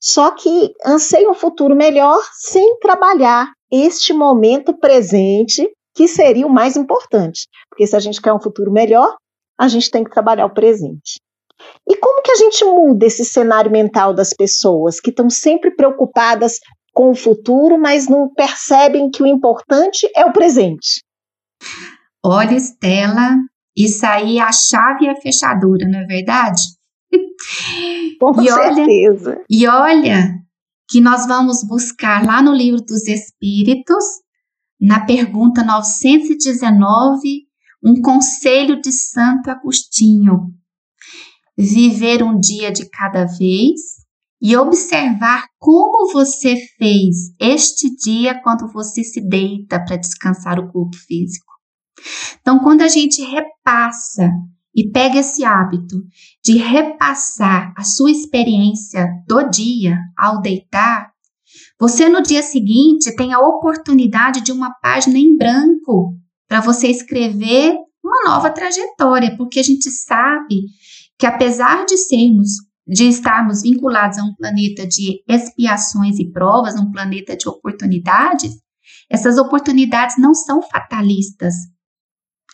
Só 0.00 0.30
que 0.30 0.72
anseia 0.84 1.30
um 1.30 1.34
futuro 1.34 1.76
melhor 1.76 2.18
sem 2.32 2.78
trabalhar 2.78 3.52
este 3.70 4.12
momento 4.12 4.74
presente, 4.74 5.70
que 5.94 6.08
seria 6.08 6.46
o 6.46 6.50
mais 6.50 6.76
importante. 6.76 7.46
Porque 7.68 7.86
se 7.86 7.94
a 7.94 8.00
gente 8.00 8.20
quer 8.20 8.32
um 8.32 8.40
futuro 8.40 8.72
melhor, 8.72 9.16
a 9.58 9.68
gente 9.68 9.90
tem 9.90 10.02
que 10.02 10.10
trabalhar 10.10 10.46
o 10.46 10.54
presente. 10.54 11.20
E 11.88 11.96
como 11.96 12.22
que 12.22 12.32
a 12.32 12.36
gente 12.36 12.64
muda 12.64 13.06
esse 13.06 13.24
cenário 13.24 13.70
mental 13.70 14.14
das 14.14 14.34
pessoas 14.34 15.00
que 15.00 15.10
estão 15.10 15.28
sempre 15.30 15.70
preocupadas 15.70 16.58
com 16.92 17.10
o 17.10 17.14
futuro, 17.14 17.78
mas 17.78 18.08
não 18.08 18.32
percebem 18.32 19.10
que 19.10 19.22
o 19.22 19.26
importante 19.26 20.08
é 20.14 20.24
o 20.24 20.32
presente? 20.32 21.02
Olha, 22.24 22.54
Estela, 22.54 23.36
isso 23.76 24.04
aí 24.04 24.38
é 24.38 24.42
a 24.42 24.52
chave 24.52 25.04
e 25.04 25.08
a 25.08 25.16
fechadura, 25.16 25.88
não 25.88 26.00
é 26.00 26.04
verdade? 26.04 26.62
Com 28.20 28.42
e 28.42 28.50
certeza. 28.50 29.30
Olha, 29.30 29.44
e 29.48 29.66
olha 29.66 30.38
que 30.88 31.00
nós 31.00 31.26
vamos 31.26 31.62
buscar 31.62 32.24
lá 32.24 32.42
no 32.42 32.52
livro 32.52 32.80
dos 32.80 33.06
Espíritos, 33.06 34.04
na 34.80 35.04
pergunta 35.04 35.62
919, 35.62 37.46
um 37.84 38.00
conselho 38.00 38.80
de 38.80 38.90
Santo 38.90 39.50
Agostinho. 39.50 40.52
Viver 41.58 42.22
um 42.22 42.38
dia 42.38 42.70
de 42.70 42.88
cada 42.88 43.24
vez 43.24 43.98
e 44.40 44.56
observar 44.56 45.44
como 45.58 46.12
você 46.12 46.56
fez 46.78 47.32
este 47.40 47.94
dia 47.96 48.40
quando 48.42 48.72
você 48.72 49.02
se 49.02 49.20
deita 49.20 49.84
para 49.84 49.96
descansar 49.96 50.60
o 50.60 50.70
corpo 50.70 50.96
físico. 50.96 51.52
Então, 52.40 52.60
quando 52.60 52.82
a 52.82 52.88
gente 52.88 53.20
repassa 53.22 54.30
e 54.74 54.88
pega 54.90 55.18
esse 55.18 55.44
hábito 55.44 55.96
de 56.44 56.56
repassar 56.56 57.74
a 57.76 57.82
sua 57.82 58.12
experiência 58.12 59.08
do 59.26 59.50
dia 59.50 59.98
ao 60.16 60.40
deitar, 60.40 61.10
você 61.80 62.08
no 62.08 62.22
dia 62.22 62.42
seguinte 62.42 63.14
tem 63.16 63.32
a 63.32 63.40
oportunidade 63.40 64.40
de 64.42 64.52
uma 64.52 64.72
página 64.80 65.18
em 65.18 65.36
branco 65.36 66.14
para 66.46 66.60
você 66.60 66.88
escrever 66.88 67.74
uma 68.04 68.30
nova 68.30 68.50
trajetória, 68.50 69.36
porque 69.36 69.58
a 69.58 69.62
gente 69.62 69.90
sabe 69.90 70.62
que 71.18 71.26
apesar 71.26 71.84
de 71.84 71.96
sermos 71.96 72.68
de 72.88 73.04
estarmos 73.06 73.60
vinculados 73.62 74.16
a 74.16 74.24
um 74.24 74.34
planeta 74.34 74.86
de 74.86 75.22
expiações 75.28 76.18
e 76.18 76.32
provas, 76.32 76.74
um 76.74 76.90
planeta 76.90 77.36
de 77.36 77.46
oportunidades, 77.46 78.54
essas 79.10 79.36
oportunidades 79.36 80.16
não 80.16 80.34
são 80.34 80.62
fatalistas, 80.62 81.54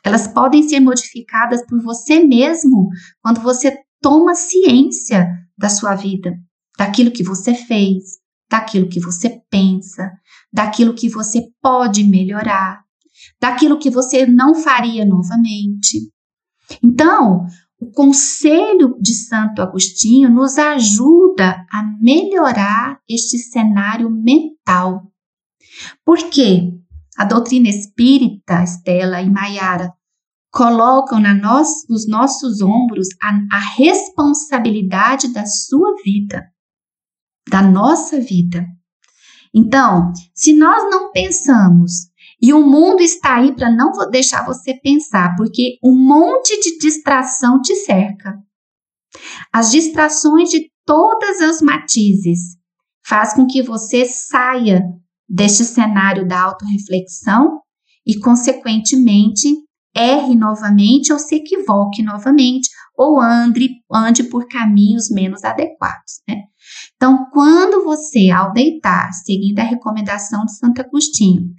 elas 0.02 0.26
podem 0.26 0.68
ser 0.68 0.80
modificadas 0.80 1.64
por 1.66 1.80
você 1.80 2.20
mesmo 2.24 2.88
quando 3.22 3.40
você 3.40 3.78
toma 4.02 4.34
ciência 4.34 5.28
da 5.56 5.68
sua 5.68 5.94
vida, 5.94 6.32
daquilo 6.76 7.12
que 7.12 7.22
você 7.22 7.54
fez, 7.54 8.18
daquilo 8.50 8.88
que 8.88 8.98
você 8.98 9.40
pensa, 9.48 10.10
daquilo 10.52 10.94
que 10.94 11.08
você 11.08 11.42
pode 11.62 12.04
melhorar, 12.04 12.82
daquilo 13.40 13.78
que 13.78 13.88
você 13.88 14.26
não 14.26 14.54
faria 14.54 15.04
novamente. 15.06 16.10
Então, 16.82 17.46
o 17.80 17.90
conselho 17.90 18.96
de 19.00 19.12
Santo 19.14 19.60
Agostinho 19.60 20.30
nos 20.30 20.56
ajuda 20.58 21.66
a 21.70 21.82
melhorar 22.00 23.00
este 23.08 23.38
cenário 23.38 24.10
mental. 24.10 25.10
Por 26.04 26.18
quê? 26.30 26.72
A 27.16 27.24
doutrina 27.24 27.68
espírita, 27.68 28.62
Estela 28.62 29.20
e 29.20 29.30
Maiara, 29.30 29.92
colocam 30.50 31.18
na 31.18 31.34
nós, 31.34 31.68
nos 31.88 32.08
nossos 32.08 32.60
ombros 32.60 33.08
a, 33.20 33.30
a 33.50 33.58
responsabilidade 33.76 35.32
da 35.32 35.44
sua 35.46 35.94
vida, 36.04 36.44
da 37.50 37.60
nossa 37.60 38.20
vida. 38.20 38.64
Então, 39.52 40.12
se 40.34 40.52
nós 40.52 40.90
não 40.90 41.12
pensamos 41.12 42.08
e 42.44 42.52
o 42.52 42.60
mundo 42.60 43.00
está 43.00 43.36
aí 43.36 43.56
para 43.56 43.74
não 43.74 43.90
deixar 44.10 44.44
você 44.44 44.74
pensar, 44.74 45.34
porque 45.34 45.78
um 45.82 45.96
monte 45.96 46.60
de 46.60 46.76
distração 46.76 47.58
te 47.62 47.74
cerca. 47.74 48.38
As 49.50 49.72
distrações 49.72 50.50
de 50.50 50.70
todas 50.84 51.40
as 51.40 51.62
matizes 51.62 52.58
faz 53.02 53.32
com 53.32 53.46
que 53.46 53.62
você 53.62 54.04
saia 54.04 54.82
deste 55.26 55.64
cenário 55.64 56.28
da 56.28 56.42
autorreflexão 56.42 57.62
e, 58.06 58.20
consequentemente, 58.20 59.48
erre 59.96 60.34
novamente 60.34 61.14
ou 61.14 61.18
se 61.18 61.36
equivoque 61.36 62.02
novamente 62.02 62.68
ou 62.94 63.22
ande, 63.22 63.70
ande 63.90 64.22
por 64.24 64.46
caminhos 64.48 65.08
menos 65.10 65.44
adequados. 65.44 66.20
Né? 66.28 66.42
Então, 66.96 67.24
quando 67.32 67.84
você, 67.84 68.28
ao 68.28 68.52
deitar, 68.52 69.10
seguindo 69.14 69.60
a 69.60 69.64
recomendação 69.64 70.44
de 70.44 70.54
Santo 70.58 70.82
Agostinho, 70.82 71.54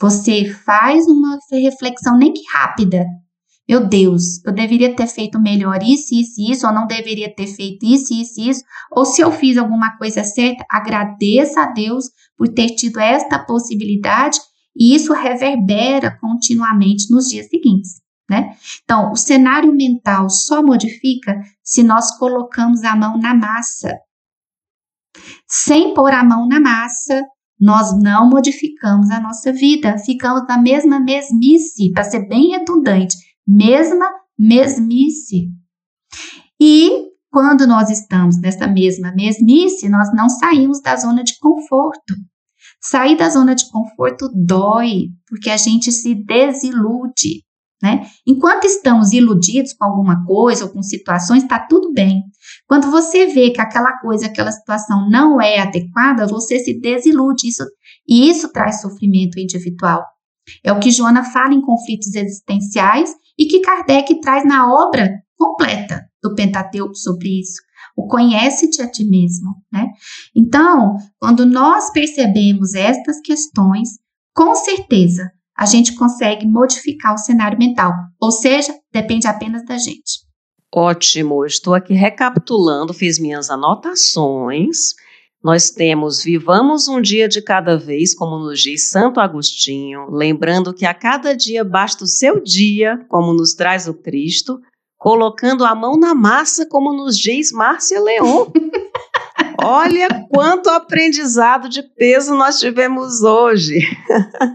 você 0.00 0.44
faz 0.64 1.06
uma 1.06 1.38
reflexão, 1.52 2.16
nem 2.16 2.32
que 2.32 2.42
rápida. 2.52 3.04
Meu 3.68 3.86
Deus, 3.86 4.44
eu 4.44 4.52
deveria 4.52 4.96
ter 4.96 5.06
feito 5.06 5.38
melhor 5.38 5.80
isso, 5.82 6.12
isso, 6.12 6.40
isso, 6.40 6.66
ou 6.66 6.72
não 6.72 6.86
deveria 6.86 7.32
ter 7.32 7.46
feito 7.46 7.86
isso, 7.86 8.12
isso, 8.12 8.40
isso. 8.40 8.64
Ou 8.90 9.04
se 9.04 9.20
eu 9.20 9.30
fiz 9.30 9.56
alguma 9.56 9.96
coisa 9.96 10.24
certa, 10.24 10.64
agradeça 10.68 11.62
a 11.62 11.66
Deus 11.66 12.06
por 12.36 12.48
ter 12.48 12.70
tido 12.70 12.98
esta 12.98 13.38
possibilidade 13.38 14.40
e 14.74 14.94
isso 14.94 15.12
reverbera 15.12 16.18
continuamente 16.20 17.12
nos 17.12 17.28
dias 17.28 17.48
seguintes. 17.48 18.00
Né? 18.28 18.56
Então, 18.82 19.12
o 19.12 19.16
cenário 19.16 19.72
mental 19.72 20.30
só 20.30 20.62
modifica 20.62 21.40
se 21.62 21.82
nós 21.82 22.16
colocamos 22.16 22.82
a 22.82 22.96
mão 22.96 23.18
na 23.18 23.34
massa. 23.34 23.96
Sem 25.46 25.94
pôr 25.94 26.12
a 26.12 26.24
mão 26.24 26.48
na 26.48 26.58
massa, 26.58 27.22
nós 27.60 27.92
não 28.00 28.28
modificamos 28.28 29.10
a 29.10 29.20
nossa 29.20 29.52
vida, 29.52 29.98
ficamos 29.98 30.46
na 30.48 30.56
mesma 30.56 30.98
mesmice, 30.98 31.92
para 31.92 32.04
ser 32.04 32.26
bem 32.26 32.50
redundante, 32.50 33.16
mesma 33.46 34.10
mesmice. 34.38 35.48
E 36.58 37.10
quando 37.30 37.66
nós 37.66 37.90
estamos 37.90 38.40
nessa 38.40 38.66
mesma 38.66 39.12
mesmice, 39.14 39.88
nós 39.88 40.12
não 40.14 40.28
saímos 40.28 40.80
da 40.80 40.96
zona 40.96 41.22
de 41.22 41.38
conforto. 41.38 42.14
Sair 42.80 43.16
da 43.16 43.28
zona 43.28 43.54
de 43.54 43.70
conforto 43.70 44.30
dói, 44.34 45.08
porque 45.28 45.50
a 45.50 45.56
gente 45.56 45.92
se 45.92 46.14
desilude. 46.14 47.44
Né? 47.82 48.06
Enquanto 48.26 48.66
estamos 48.66 49.12
iludidos 49.12 49.72
com 49.72 49.84
alguma 49.84 50.24
coisa 50.26 50.64
ou 50.64 50.70
com 50.70 50.82
situações, 50.82 51.42
está 51.42 51.58
tudo 51.58 51.92
bem. 51.92 52.22
Quando 52.66 52.90
você 52.90 53.26
vê 53.26 53.50
que 53.50 53.60
aquela 53.60 53.98
coisa, 54.00 54.26
aquela 54.26 54.52
situação 54.52 55.08
não 55.08 55.40
é 55.40 55.60
adequada, 55.60 56.26
você 56.26 56.58
se 56.58 56.78
desilude. 56.78 57.48
Isso, 57.48 57.64
e 58.06 58.28
isso 58.28 58.52
traz 58.52 58.82
sofrimento 58.82 59.40
individual. 59.40 60.04
É 60.62 60.72
o 60.72 60.78
que 60.78 60.90
Joana 60.90 61.24
fala 61.24 61.54
em 61.54 61.62
conflitos 61.62 62.14
existenciais 62.14 63.14
e 63.38 63.46
que 63.46 63.60
Kardec 63.60 64.20
traz 64.20 64.44
na 64.44 64.70
obra 64.70 65.10
completa 65.36 66.04
do 66.22 66.34
Pentateuco 66.34 66.94
sobre 66.94 67.40
isso. 67.40 67.62
O 67.96 68.06
conhece-te 68.06 68.82
a 68.82 68.90
ti 68.90 69.04
mesmo, 69.04 69.54
né? 69.72 69.86
Então, 70.36 70.96
quando 71.18 71.46
nós 71.46 71.90
percebemos 71.92 72.74
estas 72.74 73.20
questões, 73.20 73.88
com 74.34 74.54
certeza 74.54 75.30
a 75.60 75.66
gente 75.66 75.94
consegue 75.94 76.46
modificar 76.46 77.12
o 77.12 77.18
cenário 77.18 77.58
mental, 77.58 77.92
ou 78.18 78.32
seja, 78.32 78.74
depende 78.90 79.26
apenas 79.26 79.62
da 79.66 79.76
gente. 79.76 80.24
Ótimo, 80.74 81.44
estou 81.44 81.74
aqui 81.74 81.92
recapitulando, 81.92 82.94
fiz 82.94 83.18
minhas 83.18 83.50
anotações, 83.50 84.94
Nós 85.44 85.70
temos 85.70 86.22
Vivamos 86.22 86.88
um 86.88 87.00
dia 87.00 87.28
de 87.28 87.42
cada 87.42 87.76
vez, 87.76 88.14
como 88.14 88.38
nos 88.38 88.60
diz 88.60 88.88
Santo 88.88 89.20
Agostinho, 89.20 90.06
lembrando 90.10 90.72
que 90.72 90.86
a 90.86 90.94
cada 90.94 91.36
dia 91.36 91.62
basta 91.62 92.04
o 92.04 92.06
seu 92.06 92.42
dia, 92.42 92.98
como 93.08 93.34
nos 93.34 93.52
traz 93.52 93.86
o 93.86 93.92
Cristo, 93.92 94.58
colocando 94.96 95.64
a 95.64 95.74
mão 95.74 95.98
na 95.98 96.14
massa, 96.14 96.66
como 96.66 96.92
nos 96.92 97.18
diz 97.18 97.52
Márcia 97.52 98.00
Leon. 98.00 98.46
Olha 99.62 100.08
quanto 100.30 100.68
aprendizado 100.70 101.68
de 101.68 101.82
peso 101.82 102.34
nós 102.34 102.58
tivemos 102.58 103.22
hoje. 103.22 103.80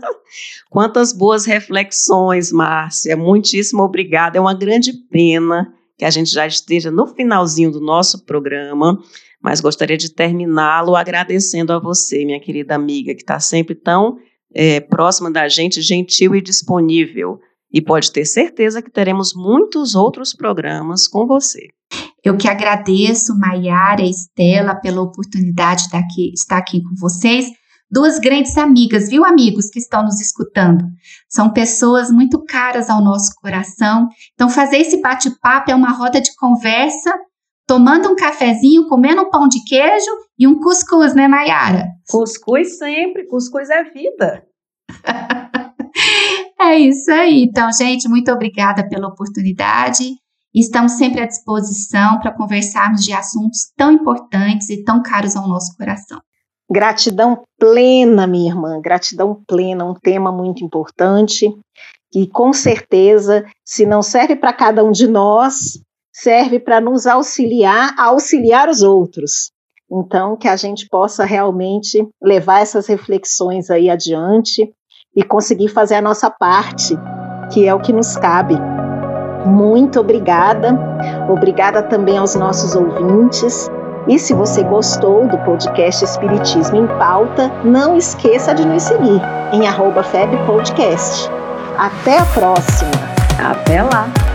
Quantas 0.69 1.13
boas 1.13 1.45
reflexões, 1.45 2.51
Márcia. 2.51 3.15
Muitíssimo 3.15 3.83
obrigada. 3.83 4.37
É 4.37 4.41
uma 4.41 4.53
grande 4.53 4.93
pena 4.93 5.73
que 5.97 6.03
a 6.03 6.09
gente 6.09 6.31
já 6.31 6.45
esteja 6.45 6.91
no 6.91 7.07
finalzinho 7.07 7.71
do 7.71 7.79
nosso 7.79 8.25
programa 8.25 8.99
mas 9.45 9.61
gostaria 9.61 9.95
de 9.95 10.09
terminá-lo 10.09 10.95
agradecendo 10.95 11.71
a 11.71 11.77
você, 11.77 12.25
minha 12.25 12.39
querida 12.39 12.73
amiga, 12.73 13.13
que 13.13 13.21
está 13.21 13.39
sempre 13.39 13.75
tão 13.75 14.17
é, 14.51 14.79
próxima 14.79 15.29
da 15.29 15.47
gente, 15.47 15.83
gentil 15.83 16.33
e 16.33 16.41
disponível. 16.41 17.39
E 17.71 17.79
pode 17.79 18.11
ter 18.11 18.25
certeza 18.25 18.81
que 18.81 18.89
teremos 18.89 19.35
muitos 19.35 19.93
outros 19.93 20.33
programas 20.33 21.07
com 21.07 21.27
você. 21.27 21.69
Eu 22.25 22.35
que 22.35 22.47
agradeço, 22.47 23.37
Maiara 23.37 24.01
e 24.01 24.09
Estela, 24.09 24.73
pela 24.73 24.99
oportunidade 24.99 25.81
de 25.81 25.85
estar 25.85 25.99
aqui, 25.99 26.33
estar 26.33 26.57
aqui 26.57 26.81
com 26.81 26.95
vocês. 26.99 27.45
Duas 27.89 28.17
grandes 28.17 28.57
amigas, 28.57 29.09
viu, 29.09 29.23
amigos 29.23 29.69
que 29.69 29.77
estão 29.77 30.03
nos 30.03 30.19
escutando? 30.19 30.83
São 31.29 31.53
pessoas 31.53 32.09
muito 32.09 32.43
caras 32.43 32.89
ao 32.89 32.99
nosso 32.99 33.31
coração. 33.39 34.09
Então, 34.33 34.49
fazer 34.49 34.77
esse 34.77 34.99
bate-papo 34.99 35.69
é 35.69 35.75
uma 35.75 35.91
roda 35.91 36.19
de 36.19 36.35
conversa 36.35 37.13
tomando 37.67 38.09
um 38.09 38.15
cafezinho, 38.15 38.87
comendo 38.87 39.21
um 39.21 39.29
pão 39.29 39.47
de 39.47 39.63
queijo 39.63 40.11
e 40.39 40.47
um 40.47 40.59
cuscuz, 40.59 41.13
né, 41.13 41.27
Mayara? 41.27 41.85
Cuscuz 42.09 42.79
sempre, 42.79 43.27
cuscuz 43.27 43.69
é 43.69 43.83
vida. 43.83 44.43
é 46.59 46.79
isso 46.79 47.11
aí. 47.11 47.43
Então, 47.43 47.71
gente, 47.71 48.09
muito 48.09 48.31
obrigada 48.31 48.87
pela 48.89 49.09
oportunidade. 49.09 50.15
Estamos 50.55 50.93
sempre 50.93 51.19
à 51.19 51.25
disposição 51.25 52.17
para 52.19 52.31
conversarmos 52.31 53.03
de 53.03 53.11
assuntos 53.11 53.73
tão 53.75 53.91
importantes 53.91 54.69
e 54.69 54.85
tão 54.85 55.03
caros 55.03 55.35
ao 55.35 55.49
nosso 55.49 55.75
coração. 55.75 56.21
Gratidão 56.71 57.43
plena, 57.59 58.25
minha 58.25 58.51
irmã, 58.51 58.79
gratidão 58.79 59.43
plena, 59.45 59.83
um 59.83 59.93
tema 59.93 60.31
muito 60.31 60.63
importante 60.63 61.53
e 62.13 62.25
com 62.25 62.53
certeza, 62.53 63.43
se 63.65 63.85
não 63.85 64.01
serve 64.01 64.37
para 64.37 64.53
cada 64.53 64.81
um 64.81 64.91
de 64.91 65.07
nós, 65.07 65.77
serve 66.13 66.57
para 66.57 66.79
nos 66.79 67.05
auxiliar 67.05 67.93
a 67.97 68.05
auxiliar 68.05 68.69
os 68.69 68.81
outros. 68.81 69.51
Então, 69.91 70.37
que 70.37 70.47
a 70.47 70.55
gente 70.55 70.87
possa 70.87 71.25
realmente 71.25 72.07
levar 72.23 72.61
essas 72.61 72.87
reflexões 72.87 73.69
aí 73.69 73.89
adiante 73.89 74.71
e 75.13 75.21
conseguir 75.21 75.67
fazer 75.67 75.95
a 75.95 76.01
nossa 76.01 76.29
parte, 76.31 76.95
que 77.53 77.67
é 77.67 77.73
o 77.73 77.81
que 77.81 77.91
nos 77.91 78.15
cabe. 78.15 78.55
Muito 79.45 79.99
obrigada. 79.99 80.77
Obrigada 81.29 81.83
também 81.83 82.17
aos 82.17 82.35
nossos 82.35 82.75
ouvintes. 82.75 83.69
E 84.07 84.19
se 84.19 84.33
você 84.33 84.63
gostou 84.63 85.27
do 85.27 85.37
podcast 85.39 86.03
Espiritismo 86.03 86.77
em 86.77 86.87
Pauta, 86.99 87.51
não 87.63 87.95
esqueça 87.95 88.53
de 88.53 88.65
nos 88.65 88.83
seguir 88.83 89.21
em 89.51 89.67
arroba 89.67 90.03
FebPodcast. 90.03 91.29
Até 91.77 92.19
a 92.19 92.25
próxima! 92.25 92.91
Até 93.39 93.81
lá! 93.81 94.34